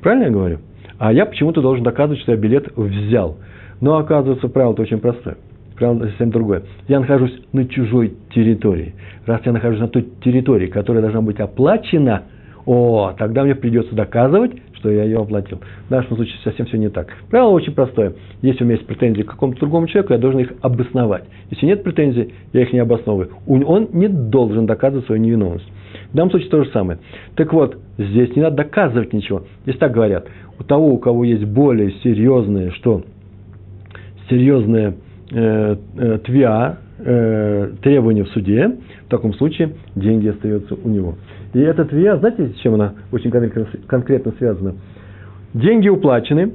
Правильно 0.02 0.26
я 0.26 0.30
говорю? 0.30 0.60
А 1.00 1.12
я 1.12 1.26
почему-то 1.26 1.62
должен 1.62 1.84
доказывать, 1.84 2.22
что 2.22 2.34
я 2.34 2.38
билет 2.38 2.68
взял. 2.76 3.38
Но 3.82 3.98
оказывается, 3.98 4.48
правило-то 4.50 4.84
очень 4.84 5.00
простое. 5.00 5.38
Правило 5.76 6.06
совсем 6.06 6.30
другое. 6.30 6.62
Я 6.88 7.00
нахожусь 7.00 7.34
на 7.52 7.66
чужой 7.68 8.14
территории. 8.34 8.94
Раз 9.26 9.42
я 9.46 9.52
нахожусь 9.52 9.80
на 9.80 9.88
той 9.88 10.08
территории, 10.24 10.68
которая 10.68 11.02
должна 11.02 11.22
быть 11.22 11.40
оплачена, 11.40 12.24
о, 12.66 13.14
тогда 13.18 13.44
мне 13.44 13.56
придется 13.56 13.96
доказывать, 13.96 14.52
что 14.86 14.92
я 14.92 15.04
ее 15.04 15.18
оплатил. 15.18 15.60
В 15.88 15.90
нашем 15.90 16.16
случае 16.16 16.36
совсем 16.44 16.68
все 16.68 16.78
не 16.78 16.90
так. 16.90 17.08
Правило 17.32 17.50
очень 17.50 17.74
простое. 17.74 18.14
Если 18.44 18.64
у 18.64 18.68
меня 18.68 18.76
есть 18.76 18.86
претензии 18.86 19.24
к 19.24 19.32
какому-то 19.32 19.60
другому 19.60 19.88
человеку, 19.88 20.14
я 20.14 20.20
должен 20.20 20.42
их 20.42 20.54
обосновать. 20.62 21.24
Если 21.50 21.66
нет 21.66 21.82
претензий, 21.82 22.36
я 22.54 22.62
их 22.62 22.72
не 22.72 22.80
обосновываю. 22.80 23.32
Он 23.48 23.90
не 23.94 24.08
должен 24.08 24.68
доказывать 24.68 25.08
свою 25.08 25.20
невиновность. 25.20 25.66
В 26.12 26.16
данном 26.16 26.30
случае 26.30 26.50
то 26.52 26.64
же 26.64 26.70
самое. 26.70 27.00
Так 27.36 27.52
вот, 27.52 27.80
здесь 27.98 28.36
не 28.36 28.44
надо 28.44 28.58
доказывать 28.58 29.12
ничего. 29.12 29.44
Здесь 29.64 29.78
так 29.80 29.92
говорят 29.92 30.28
у 30.60 30.64
того, 30.64 30.94
у 30.94 31.00
кого 31.00 31.24
есть 31.24 31.46
более 31.46 31.92
серьезные, 32.04 32.70
что 32.72 33.02
серьезные 34.30 34.98
э, 35.32 35.78
э, 35.98 36.20
твиа, 36.24 36.78
э, 37.00 37.72
требования 37.82 38.24
в 38.24 38.30
суде, 38.30 38.78
в 39.08 39.10
таком 39.10 39.34
случае 39.34 39.72
деньги 39.96 40.28
остаются 40.28 40.76
у 40.76 40.90
него. 40.90 41.16
И 41.56 41.60
эта 41.60 41.86
твиа, 41.86 42.18
знаете, 42.18 42.50
с 42.50 42.60
чем 42.60 42.76
она 42.76 42.94
очень 43.12 43.32
конкретно 43.32 44.34
связана? 44.38 44.76
Деньги 45.54 45.90
уплачены, 45.90 46.52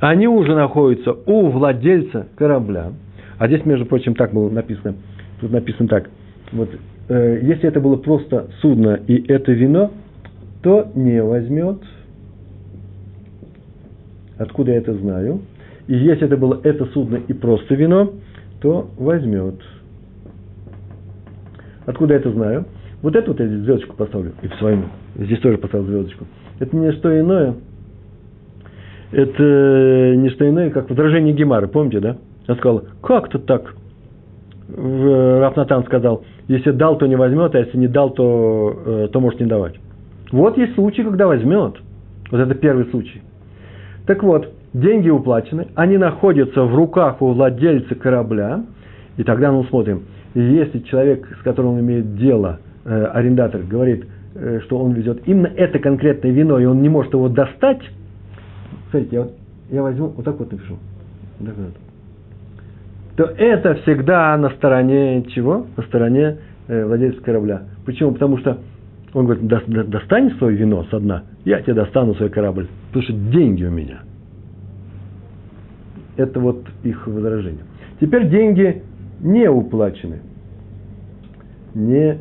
они 0.00 0.26
уже 0.26 0.56
находятся 0.56 1.14
у 1.26 1.50
владельца 1.50 2.26
корабля. 2.36 2.92
А 3.38 3.46
здесь, 3.46 3.64
между 3.64 3.86
прочим, 3.86 4.14
так 4.14 4.32
было 4.32 4.50
написано. 4.50 4.94
Тут 5.40 5.52
написано 5.52 5.88
так. 5.88 6.10
Вот, 6.50 6.70
э, 7.08 7.38
если 7.42 7.68
это 7.68 7.80
было 7.80 7.96
просто 7.96 8.48
судно 8.60 8.98
и 9.06 9.22
это 9.30 9.52
вино, 9.52 9.92
то 10.62 10.90
не 10.96 11.22
возьмет– 11.22 11.78
Откуда 14.38 14.70
я 14.70 14.78
это 14.78 14.94
знаю? 14.94 15.42
И 15.88 15.96
если 15.96 16.26
это 16.26 16.36
было 16.36 16.60
это 16.62 16.86
судно 16.86 17.16
и 17.16 17.32
просто 17.32 17.74
вино, 17.74 18.12
то 18.60 18.88
возьмет. 18.96 19.56
Откуда 21.86 22.14
я 22.14 22.20
это 22.20 22.30
знаю? 22.30 22.66
Вот 23.02 23.14
эту 23.14 23.32
вот 23.32 23.40
я 23.40 23.46
здесь 23.46 23.60
звездочку 23.60 23.96
поставлю. 23.96 24.32
И 24.42 24.48
в 24.48 24.54
своем. 24.54 24.86
Здесь 25.16 25.38
тоже 25.40 25.58
поставил 25.58 25.86
звездочку. 25.86 26.24
Это 26.58 26.76
не 26.76 26.92
что 26.92 27.18
иное. 27.18 27.54
Это 29.12 30.14
не 30.16 30.28
что 30.30 30.48
иное, 30.48 30.70
как 30.70 30.90
возражение 30.90 31.32
Гемара. 31.32 31.66
Помните, 31.66 32.00
да? 32.00 32.16
Он 32.48 32.56
сказал, 32.56 32.84
как-то 33.02 33.38
так. 33.38 33.74
Рафнатан 34.76 35.84
сказал, 35.84 36.24
если 36.46 36.72
дал, 36.72 36.98
то 36.98 37.06
не 37.06 37.16
возьмет, 37.16 37.54
а 37.54 37.58
если 37.58 37.78
не 37.78 37.88
дал, 37.88 38.10
то, 38.10 38.76
э, 38.84 39.08
то 39.10 39.20
может 39.20 39.40
не 39.40 39.46
давать. 39.46 39.76
Вот 40.30 40.58
есть 40.58 40.74
случай, 40.74 41.02
когда 41.02 41.26
возьмет. 41.26 41.76
Вот 42.30 42.38
это 42.38 42.54
первый 42.54 42.84
случай. 42.86 43.22
Так 44.06 44.22
вот, 44.22 44.52
деньги 44.74 45.08
уплачены, 45.08 45.68
они 45.74 45.96
находятся 45.96 46.64
в 46.64 46.74
руках 46.74 47.22
у 47.22 47.32
владельца 47.32 47.94
корабля, 47.94 48.64
и 49.16 49.24
тогда 49.24 49.52
мы 49.52 49.64
смотрим, 49.64 50.02
если 50.34 50.80
человек, 50.80 51.26
с 51.40 51.42
которым 51.42 51.72
он 51.72 51.80
имеет 51.80 52.16
дело, 52.16 52.58
э, 52.62 52.67
арендатор, 52.88 53.62
говорит, 53.62 54.06
э, 54.34 54.60
что 54.64 54.78
он 54.78 54.92
везет 54.92 55.22
именно 55.26 55.48
это 55.48 55.78
конкретное 55.78 56.30
вино, 56.30 56.58
и 56.58 56.64
он 56.64 56.80
не 56.80 56.88
может 56.88 57.12
его 57.12 57.28
достать, 57.28 57.80
смотрите, 58.90 59.16
я, 59.16 59.22
вот, 59.22 59.34
я 59.70 59.82
возьму, 59.82 60.08
вот 60.08 60.24
так 60.24 60.38
вот 60.38 60.50
напишу, 60.50 60.78
то 63.16 63.24
это 63.24 63.74
всегда 63.82 64.36
на 64.36 64.50
стороне 64.50 65.24
чего? 65.34 65.66
На 65.76 65.82
стороне 65.84 66.38
э, 66.68 66.84
владельца 66.84 67.20
корабля. 67.20 67.64
Почему? 67.84 68.12
Потому 68.12 68.38
что 68.38 68.58
он 69.12 69.26
говорит, 69.26 69.46
достань 69.90 70.30
свое 70.38 70.56
вино 70.56 70.84
со 70.90 71.00
дна, 71.00 71.24
я 71.44 71.60
тебе 71.60 71.74
достану 71.74 72.14
свой 72.14 72.28
корабль, 72.28 72.68
потому 72.88 73.02
что 73.02 73.12
деньги 73.12 73.64
у 73.64 73.70
меня. 73.70 74.00
Это 76.16 76.38
вот 76.40 76.64
их 76.84 77.06
возражение. 77.06 77.64
Теперь 78.00 78.28
деньги 78.28 78.82
не 79.20 79.48
уплачены. 79.48 80.20
не 81.74 82.18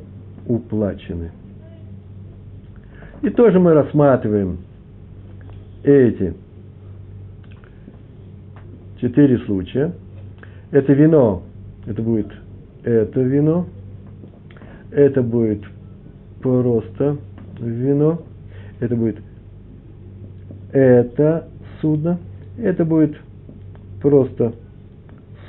уплачены. 0.48 1.32
И 3.22 3.30
тоже 3.30 3.60
мы 3.60 3.74
рассматриваем 3.74 4.60
эти 5.84 6.34
четыре 9.00 9.40
случая. 9.40 9.94
Это 10.72 10.94
вино, 10.94 11.44
это 11.86 12.02
будет 12.02 12.28
это 12.84 13.20
вино, 13.20 13.66
это 14.92 15.22
будет 15.22 15.62
просто 16.42 17.18
вино, 17.60 18.22
это 18.80 18.96
будет 18.96 19.18
это 20.72 21.48
судно, 21.82 22.20
это 22.58 22.86
будет 22.86 23.18
просто 24.02 24.54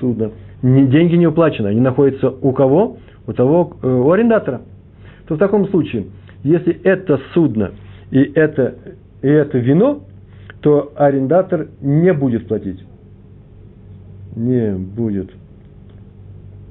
судно. 0.01 0.33
Деньги 0.63 1.17
не 1.17 1.27
уплачены, 1.27 1.69
они 1.69 1.81
находятся 1.81 2.31
у 2.31 2.53
кого? 2.53 2.99
У 3.27 3.33
того, 3.33 3.77
э, 3.83 3.87
у 3.87 4.11
арендатора. 4.11 4.63
То 5.29 5.35
в 5.35 5.39
таком 5.39 5.69
случае, 5.69 6.07
если 6.43 6.81
это 6.83 7.21
судно 7.35 7.73
и 8.11 8.19
это, 8.35 8.77
и 9.21 9.29
это 9.29 9.59
вино, 9.59 10.01
то 10.63 10.93
арендатор 10.97 11.69
не 11.83 12.13
будет 12.15 12.49
платить. 12.49 12.83
Не 14.35 14.73
будет 14.73 15.31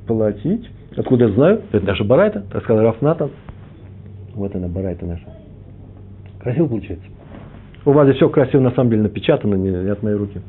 платить. 0.08 0.70
Откуда 0.96 1.26
я 1.26 1.32
знаю? 1.34 1.62
Это 1.72 1.86
наша 1.86 2.04
барайта, 2.04 2.44
так 2.52 2.64
сказал 2.64 2.84
Рафнатан. 2.84 3.30
Вот 4.34 4.56
она, 4.56 4.68
барайта 4.68 5.06
наша. 5.06 5.26
Красиво 6.40 6.68
получается. 6.68 7.06
У 7.86 7.92
вас 7.92 8.06
здесь 8.06 8.18
все 8.18 8.30
красиво 8.30 8.62
на 8.62 8.72
самом 8.72 8.90
деле 8.90 9.04
напечатано, 9.04 9.56
не, 9.56 9.70
не 9.70 9.90
от 9.90 10.02
моей 10.02 10.18
руки. 10.18 10.42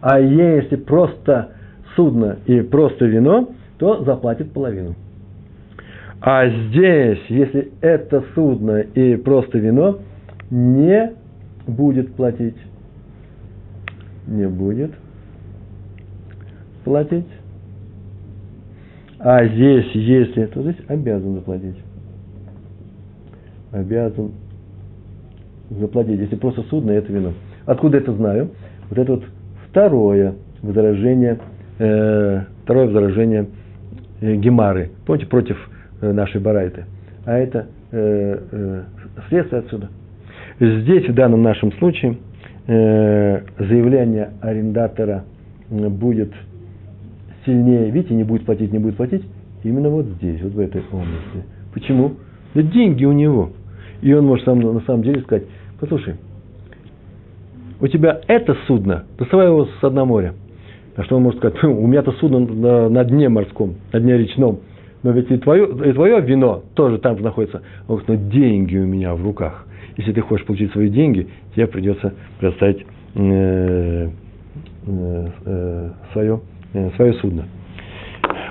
А 0.00 0.20
если 0.20 0.76
просто 0.76 1.50
судно 1.96 2.38
и 2.46 2.60
просто 2.60 3.04
вино, 3.06 3.50
то 3.78 4.04
заплатит 4.04 4.52
половину. 4.52 4.94
А 6.24 6.48
здесь, 6.48 7.18
если 7.28 7.72
это 7.80 8.22
судно 8.36 8.78
и 8.78 9.16
просто 9.16 9.58
вино, 9.58 9.98
не 10.50 11.12
будет 11.66 12.14
платить. 12.14 12.54
Не 14.28 14.46
будет 14.46 14.92
платить. 16.84 17.26
А 19.18 19.44
здесь, 19.46 19.90
если, 19.94 20.46
то 20.46 20.62
здесь 20.62 20.76
обязан 20.86 21.34
заплатить. 21.34 21.76
Обязан 23.72 24.30
заплатить. 25.70 26.20
Если 26.20 26.36
просто 26.36 26.62
судно, 26.70 26.92
это 26.92 27.12
вино. 27.12 27.32
Откуда 27.66 27.98
это 27.98 28.12
знаю? 28.12 28.50
Вот 28.90 28.98
это 28.98 29.14
вот 29.14 29.24
второе 29.68 30.34
возражение, 30.62 31.40
э, 31.80 32.42
второе 32.62 32.86
возражение 32.86 33.48
э, 34.20 34.36
Гемары. 34.36 34.90
Помните, 35.04 35.26
против 35.26 35.56
нашей 36.02 36.40
барайты, 36.40 36.84
а 37.24 37.38
это 37.38 37.66
э, 37.92 38.38
э, 38.50 38.82
следствие 39.28 39.60
отсюда. 39.60 39.88
Здесь, 40.58 41.08
в 41.08 41.14
данном 41.14 41.42
нашем 41.42 41.72
случае, 41.74 42.16
э, 42.66 43.40
заявление 43.58 44.30
арендатора 44.40 45.24
будет 45.70 46.32
сильнее, 47.46 47.90
видите, 47.90 48.14
не 48.14 48.24
будет 48.24 48.44
платить, 48.44 48.72
не 48.72 48.78
будет 48.78 48.96
платить, 48.96 49.24
именно 49.64 49.88
вот 49.88 50.06
здесь, 50.06 50.42
вот 50.42 50.52
в 50.52 50.58
этой 50.58 50.82
области. 50.90 51.46
Почему? 51.72 52.12
Да 52.54 52.62
деньги 52.62 53.04
у 53.04 53.12
него. 53.12 53.52
И 54.02 54.12
он 54.12 54.26
может 54.26 54.44
сам, 54.44 54.60
на 54.60 54.80
самом 54.80 55.02
деле 55.02 55.22
сказать, 55.22 55.44
послушай, 55.80 56.16
у 57.80 57.86
тебя 57.88 58.20
это 58.28 58.56
судно, 58.66 59.04
доставай 59.18 59.46
его 59.46 59.66
с 59.66 59.90
дна 59.90 60.04
моря. 60.04 60.34
А 60.94 61.04
что 61.04 61.16
он 61.16 61.22
может 61.22 61.38
сказать? 61.40 61.62
У 61.64 61.86
меня-то 61.86 62.12
судно 62.12 62.40
на, 62.40 62.88
на 62.88 63.04
дне 63.04 63.28
морском, 63.28 63.76
на 63.92 64.00
дне 64.00 64.18
речном 64.18 64.60
но 65.02 65.10
ведь 65.10 65.30
и 65.30 65.36
твое, 65.38 65.66
и 65.66 65.92
твое 65.92 66.20
вино 66.20 66.62
тоже 66.74 66.98
там 66.98 67.18
же 67.18 67.24
находится. 67.24 67.62
Он 67.88 67.96
говорит, 67.96 68.08
но 68.08 68.30
деньги 68.30 68.76
у 68.76 68.86
меня 68.86 69.14
в 69.14 69.22
руках. 69.22 69.66
Если 69.96 70.12
ты 70.12 70.20
хочешь 70.20 70.46
получить 70.46 70.72
свои 70.72 70.88
деньги, 70.88 71.28
тебе 71.54 71.66
придется 71.66 72.14
предоставить 72.38 72.86
э, 73.14 74.08
э, 74.86 75.28
э, 75.44 75.90
свое, 76.12 76.40
э, 76.72 76.90
свое 76.96 77.12
судно. 77.14 77.44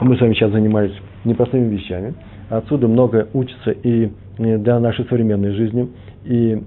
Мы 0.02 0.18
с 0.18 0.22
вами 0.22 0.34
сейчас 0.34 0.52
занимались 0.52 0.94
непростыми 1.26 1.74
вещами. 1.74 2.14
Отсюда 2.50 2.88
много 2.88 3.28
учится 3.34 3.72
и 3.72 4.12
э, 4.38 4.58
для 4.58 4.80
нашей 4.80 5.06
современной 5.06 5.52
жизни. 5.52 5.90
И 6.26 6.62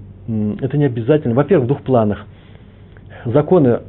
это 0.61 0.77
не 0.77 0.85
обязательно. 0.85 1.35
Во-первых, 1.35 1.65
в 1.65 1.67
двух 1.67 1.81
планах. 1.83 2.25
Законы 3.25 3.79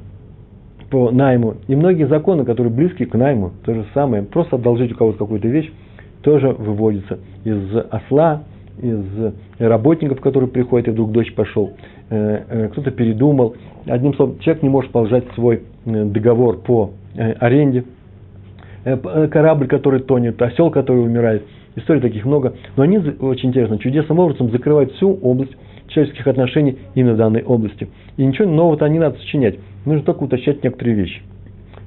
по 0.90 1.10
найму 1.10 1.56
и 1.66 1.74
многие 1.74 2.06
законы, 2.06 2.44
которые 2.44 2.72
близки 2.72 3.04
к 3.06 3.14
найму, 3.14 3.52
то 3.64 3.74
же 3.74 3.86
самое. 3.94 4.22
Просто 4.22 4.56
одолжить 4.56 4.92
у 4.92 4.96
кого-то 4.96 5.18
какую-то 5.18 5.48
вещь, 5.48 5.72
тоже 6.22 6.48
выводится 6.48 7.18
из 7.44 7.76
осла, 7.90 8.42
из 8.80 9.04
работников, 9.58 10.20
которые 10.20 10.50
приходят, 10.50 10.88
и 10.88 10.90
вдруг 10.90 11.12
дождь 11.12 11.34
пошел. 11.34 11.72
Э, 12.08 12.42
э, 12.48 12.68
кто-то 12.68 12.90
передумал. 12.92 13.56
Одним 13.86 14.14
словом, 14.14 14.38
человек 14.38 14.62
не 14.62 14.68
может 14.68 14.92
положить 14.92 15.24
свой 15.34 15.62
э, 15.84 16.04
договор 16.04 16.58
по 16.58 16.90
аренде. 17.16 17.84
Корабль, 18.84 19.66
который 19.66 20.00
тонет, 20.00 20.40
осел, 20.40 20.70
который 20.70 21.02
умирает. 21.02 21.42
Историй 21.74 22.00
таких 22.00 22.24
много. 22.24 22.54
Но 22.76 22.84
они 22.84 22.98
очень 22.98 23.48
интересно, 23.48 23.78
чудесным 23.78 24.20
образом 24.20 24.50
закрывают 24.50 24.92
всю 24.92 25.14
область 25.14 25.56
человеческих 25.88 26.26
отношений 26.26 26.78
именно 26.94 27.14
в 27.14 27.16
данной 27.16 27.42
области. 27.42 27.88
И 28.16 28.24
ничего 28.24 28.48
нового-то 28.48 28.86
не 28.86 28.98
надо 28.98 29.18
сочинять. 29.18 29.56
Нужно 29.84 30.04
только 30.04 30.24
уточнять 30.24 30.62
некоторые 30.62 30.94
вещи. 30.94 31.22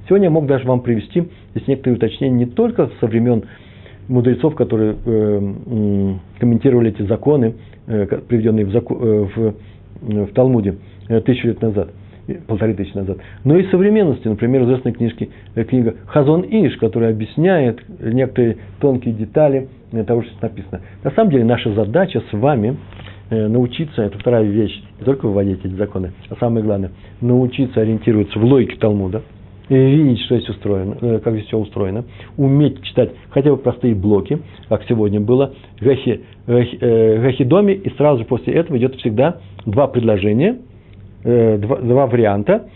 Сегодня 0.07 0.25
я 0.25 0.31
мог 0.31 0.47
даже 0.47 0.65
вам 0.67 0.81
привести 0.81 1.29
здесь 1.55 1.67
некоторые 1.67 1.97
уточнения 1.97 2.35
не 2.35 2.45
только 2.47 2.89
со 2.99 3.07
времен 3.07 3.43
мудрецов, 4.09 4.55
которые 4.55 4.95
э, 5.05 6.13
комментировали 6.39 6.89
эти 6.89 7.03
законы, 7.03 7.53
э, 7.87 8.05
приведенные 8.27 8.65
в, 8.65 8.71
заку, 8.71 8.97
э, 8.99 9.27
в, 9.35 9.53
в 10.01 10.33
Талмуде 10.33 10.75
тысячу 11.25 11.47
лет 11.47 11.61
назад, 11.61 11.91
полторы 12.47 12.73
тысячи 12.73 12.95
назад, 12.95 13.17
но 13.43 13.57
и 13.57 13.65
современности, 13.69 14.27
например, 14.27 14.63
известная 14.63 14.93
книжки, 14.93 15.29
книга 15.67 15.95
Хазон 16.07 16.43
Иш, 16.43 16.77
которая 16.77 17.11
объясняет 17.11 17.79
некоторые 17.99 18.57
тонкие 18.79 19.13
детали 19.13 19.69
того, 20.05 20.21
что 20.21 20.31
здесь 20.31 20.41
написано. 20.41 20.81
На 21.03 21.11
самом 21.11 21.31
деле 21.31 21.45
наша 21.45 21.73
задача 21.73 22.21
с 22.29 22.33
вами 22.33 22.77
научиться, 23.31 24.03
это 24.03 24.19
вторая 24.19 24.43
вещь, 24.43 24.83
не 24.99 25.05
только 25.05 25.27
выводить 25.27 25.65
эти 25.65 25.73
законы, 25.73 26.11
а 26.29 26.35
самое 26.39 26.63
главное, 26.63 26.91
научиться 27.21 27.81
ориентироваться 27.81 28.37
в 28.37 28.43
логике 28.43 28.77
Талмуда– 28.77 29.23
видеть, 29.69 30.21
что 30.25 30.37
здесь 30.37 30.49
устроено, 30.49 30.97
э, 31.01 31.19
как 31.23 31.33
здесь 31.33 31.47
все 31.47 31.57
устроено, 31.57 32.05
уметь 32.37 32.81
читать 32.83 33.11
хотя 33.29 33.51
бы 33.51 33.57
простые 33.57 33.95
блоки, 33.95 34.39
как 34.67 34.83
сегодня 34.87 35.19
было, 35.19 35.53
гахи, 35.79 36.21
гахи, 36.47 36.77
э, 36.81 37.73
и 37.73 37.89
сразу 37.97 38.19
же 38.19 38.25
после 38.25 38.53
этого 38.53 38.77
идет 38.77 38.95
всегда 38.95 39.37
два 39.65 39.87
предложения, 39.87 40.57
э, 41.23 41.57
два, 41.57 41.77
два 41.77 42.07
варианта, 42.07 42.69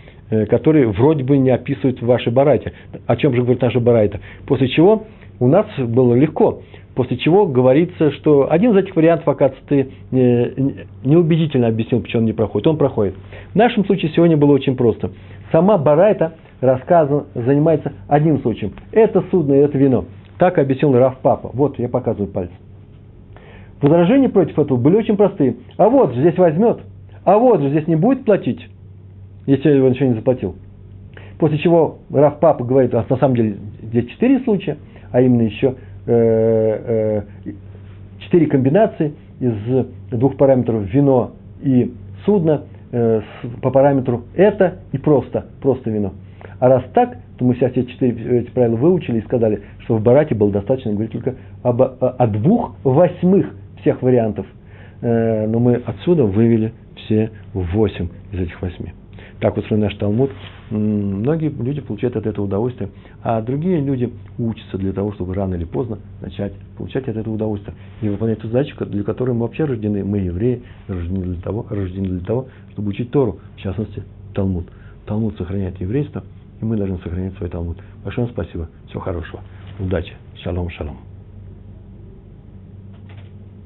которые 0.48 0.88
вроде 0.88 1.22
бы 1.22 1.36
не 1.36 1.50
описывают 1.50 2.00
вашей 2.02 2.32
барайте. 2.32 2.72
О 3.06 3.14
чем 3.14 3.34
же 3.34 3.42
говорит 3.42 3.60
наша 3.60 3.78
барайта? 3.78 4.20
После 4.46 4.68
чего 4.68 5.04
у 5.38 5.46
нас 5.46 5.66
было 5.78 6.14
легко. 6.14 6.62
После 6.94 7.18
чего 7.18 7.46
говорится, 7.46 8.10
что 8.12 8.50
один 8.50 8.72
из 8.72 8.84
этих 8.84 8.96
вариантов, 8.96 9.28
оказывается, 9.28 9.68
ты 9.68 9.88
неубедительно 10.10 11.68
объяснил, 11.68 12.00
почему 12.00 12.22
он 12.22 12.26
не 12.26 12.32
проходит. 12.32 12.66
Он 12.66 12.78
проходит. 12.78 13.14
В 13.52 13.54
нашем 13.54 13.84
случае 13.84 14.12
сегодня 14.16 14.36
было 14.36 14.52
очень 14.52 14.76
просто. 14.76 15.10
Сама 15.52 15.76
барайта 15.76 16.32
рассказан, 16.64 17.24
занимается 17.34 17.92
одним 18.08 18.40
случаем. 18.40 18.72
Это 18.92 19.22
судно 19.30 19.54
и 19.54 19.58
это 19.58 19.76
вино. 19.76 20.06
Так 20.38 20.58
объяснил 20.58 20.96
Раф 20.96 21.18
Папа. 21.22 21.50
Вот, 21.52 21.78
я 21.78 21.88
показываю 21.88 22.28
пальцем. 22.28 22.56
Возражения 23.80 24.28
против 24.28 24.58
этого 24.58 24.78
были 24.78 24.96
очень 24.96 25.16
простые. 25.16 25.56
А 25.76 25.88
вот 25.88 26.14
же 26.14 26.20
здесь 26.20 26.38
возьмет, 26.38 26.78
а 27.24 27.38
вот 27.38 27.60
же 27.60 27.68
здесь 27.68 27.86
не 27.86 27.96
будет 27.96 28.24
платить, 28.24 28.66
если 29.46 29.78
он 29.78 29.92
еще 29.92 30.08
не 30.08 30.14
заплатил. 30.14 30.56
После 31.38 31.58
чего 31.58 31.98
Раф 32.10 32.38
Папа 32.40 32.64
говорит, 32.64 32.94
а 32.94 33.04
на 33.08 33.16
самом 33.16 33.36
деле 33.36 33.56
здесь 33.82 34.06
четыре 34.06 34.40
случая, 34.40 34.78
а 35.12 35.20
именно 35.20 35.42
еще 35.42 35.74
э, 36.06 37.22
э, 37.44 37.52
четыре 38.20 38.46
комбинации 38.46 39.14
из 39.40 39.54
двух 40.10 40.36
параметров 40.36 40.84
вино 40.92 41.32
и 41.62 41.92
судно 42.24 42.62
э, 42.90 43.20
по 43.60 43.70
параметру 43.70 44.22
это 44.34 44.78
и 44.92 44.98
просто, 44.98 45.46
просто 45.60 45.90
вино. 45.90 46.12
А 46.58 46.68
раз 46.68 46.84
так, 46.94 47.16
то 47.38 47.44
мы 47.44 47.54
сейчас 47.54 47.72
эти 47.72 47.90
четыре 47.90 48.40
эти 48.40 48.50
правила 48.50 48.76
выучили 48.76 49.18
и 49.18 49.22
сказали, 49.22 49.62
что 49.80 49.96
в 49.96 50.02
Барате 50.02 50.34
было 50.34 50.52
достаточно 50.52 50.92
говорить 50.92 51.12
только 51.12 51.34
об, 51.62 51.82
о 51.82 52.26
двух 52.26 52.76
восьмых 52.84 53.54
всех 53.80 54.02
вариантов. 54.02 54.46
Э, 55.00 55.46
но 55.46 55.58
мы 55.58 55.82
отсюда 55.84 56.24
вывели 56.24 56.72
все 56.96 57.30
восемь 57.52 58.08
из 58.32 58.40
этих 58.40 58.60
восьми. 58.62 58.92
Так 59.40 59.56
устроен 59.56 59.82
наш 59.82 59.94
Талмуд. 59.96 60.30
Многие 60.70 61.50
люди 61.50 61.80
получают 61.80 62.16
от 62.16 62.26
этого 62.26 62.46
удовольствие, 62.46 62.88
а 63.22 63.42
другие 63.42 63.80
люди 63.80 64.10
учатся 64.38 64.78
для 64.78 64.92
того, 64.92 65.12
чтобы 65.12 65.34
рано 65.34 65.56
или 65.56 65.64
поздно 65.64 65.98
начать 66.22 66.52
получать 66.78 67.08
от 67.08 67.16
этого 67.16 67.34
удовольствие 67.34 67.76
и 68.00 68.08
выполнять 68.08 68.38
ту 68.38 68.48
задачу, 68.48 68.76
для 68.86 69.02
которой 69.02 69.32
мы 69.32 69.40
вообще 69.40 69.64
рождены. 69.64 70.04
Мы 70.04 70.18
евреи, 70.18 70.62
рождены 70.88 71.24
для 71.24 71.42
того, 71.42 71.66
рождены 71.68 72.08
для 72.08 72.24
того 72.24 72.46
чтобы 72.72 72.90
учить 72.90 73.10
Тору, 73.10 73.40
в 73.56 73.60
частности, 73.60 74.04
Талмуд. 74.34 74.66
Талмуд 75.04 75.36
сохраняет 75.36 75.80
еврейство– 75.80 76.22
и 76.64 76.66
мы 76.66 76.76
должны 76.76 76.98
сохранять 76.98 77.36
свой 77.36 77.50
Талмуд. 77.50 77.78
Большое 78.02 78.26
вам 78.26 78.34
спасибо. 78.34 78.68
Всего 78.88 79.00
хорошего. 79.00 79.42
Удачи. 79.78 80.14
Шалом, 80.42 80.70
шалом. 80.70 81.13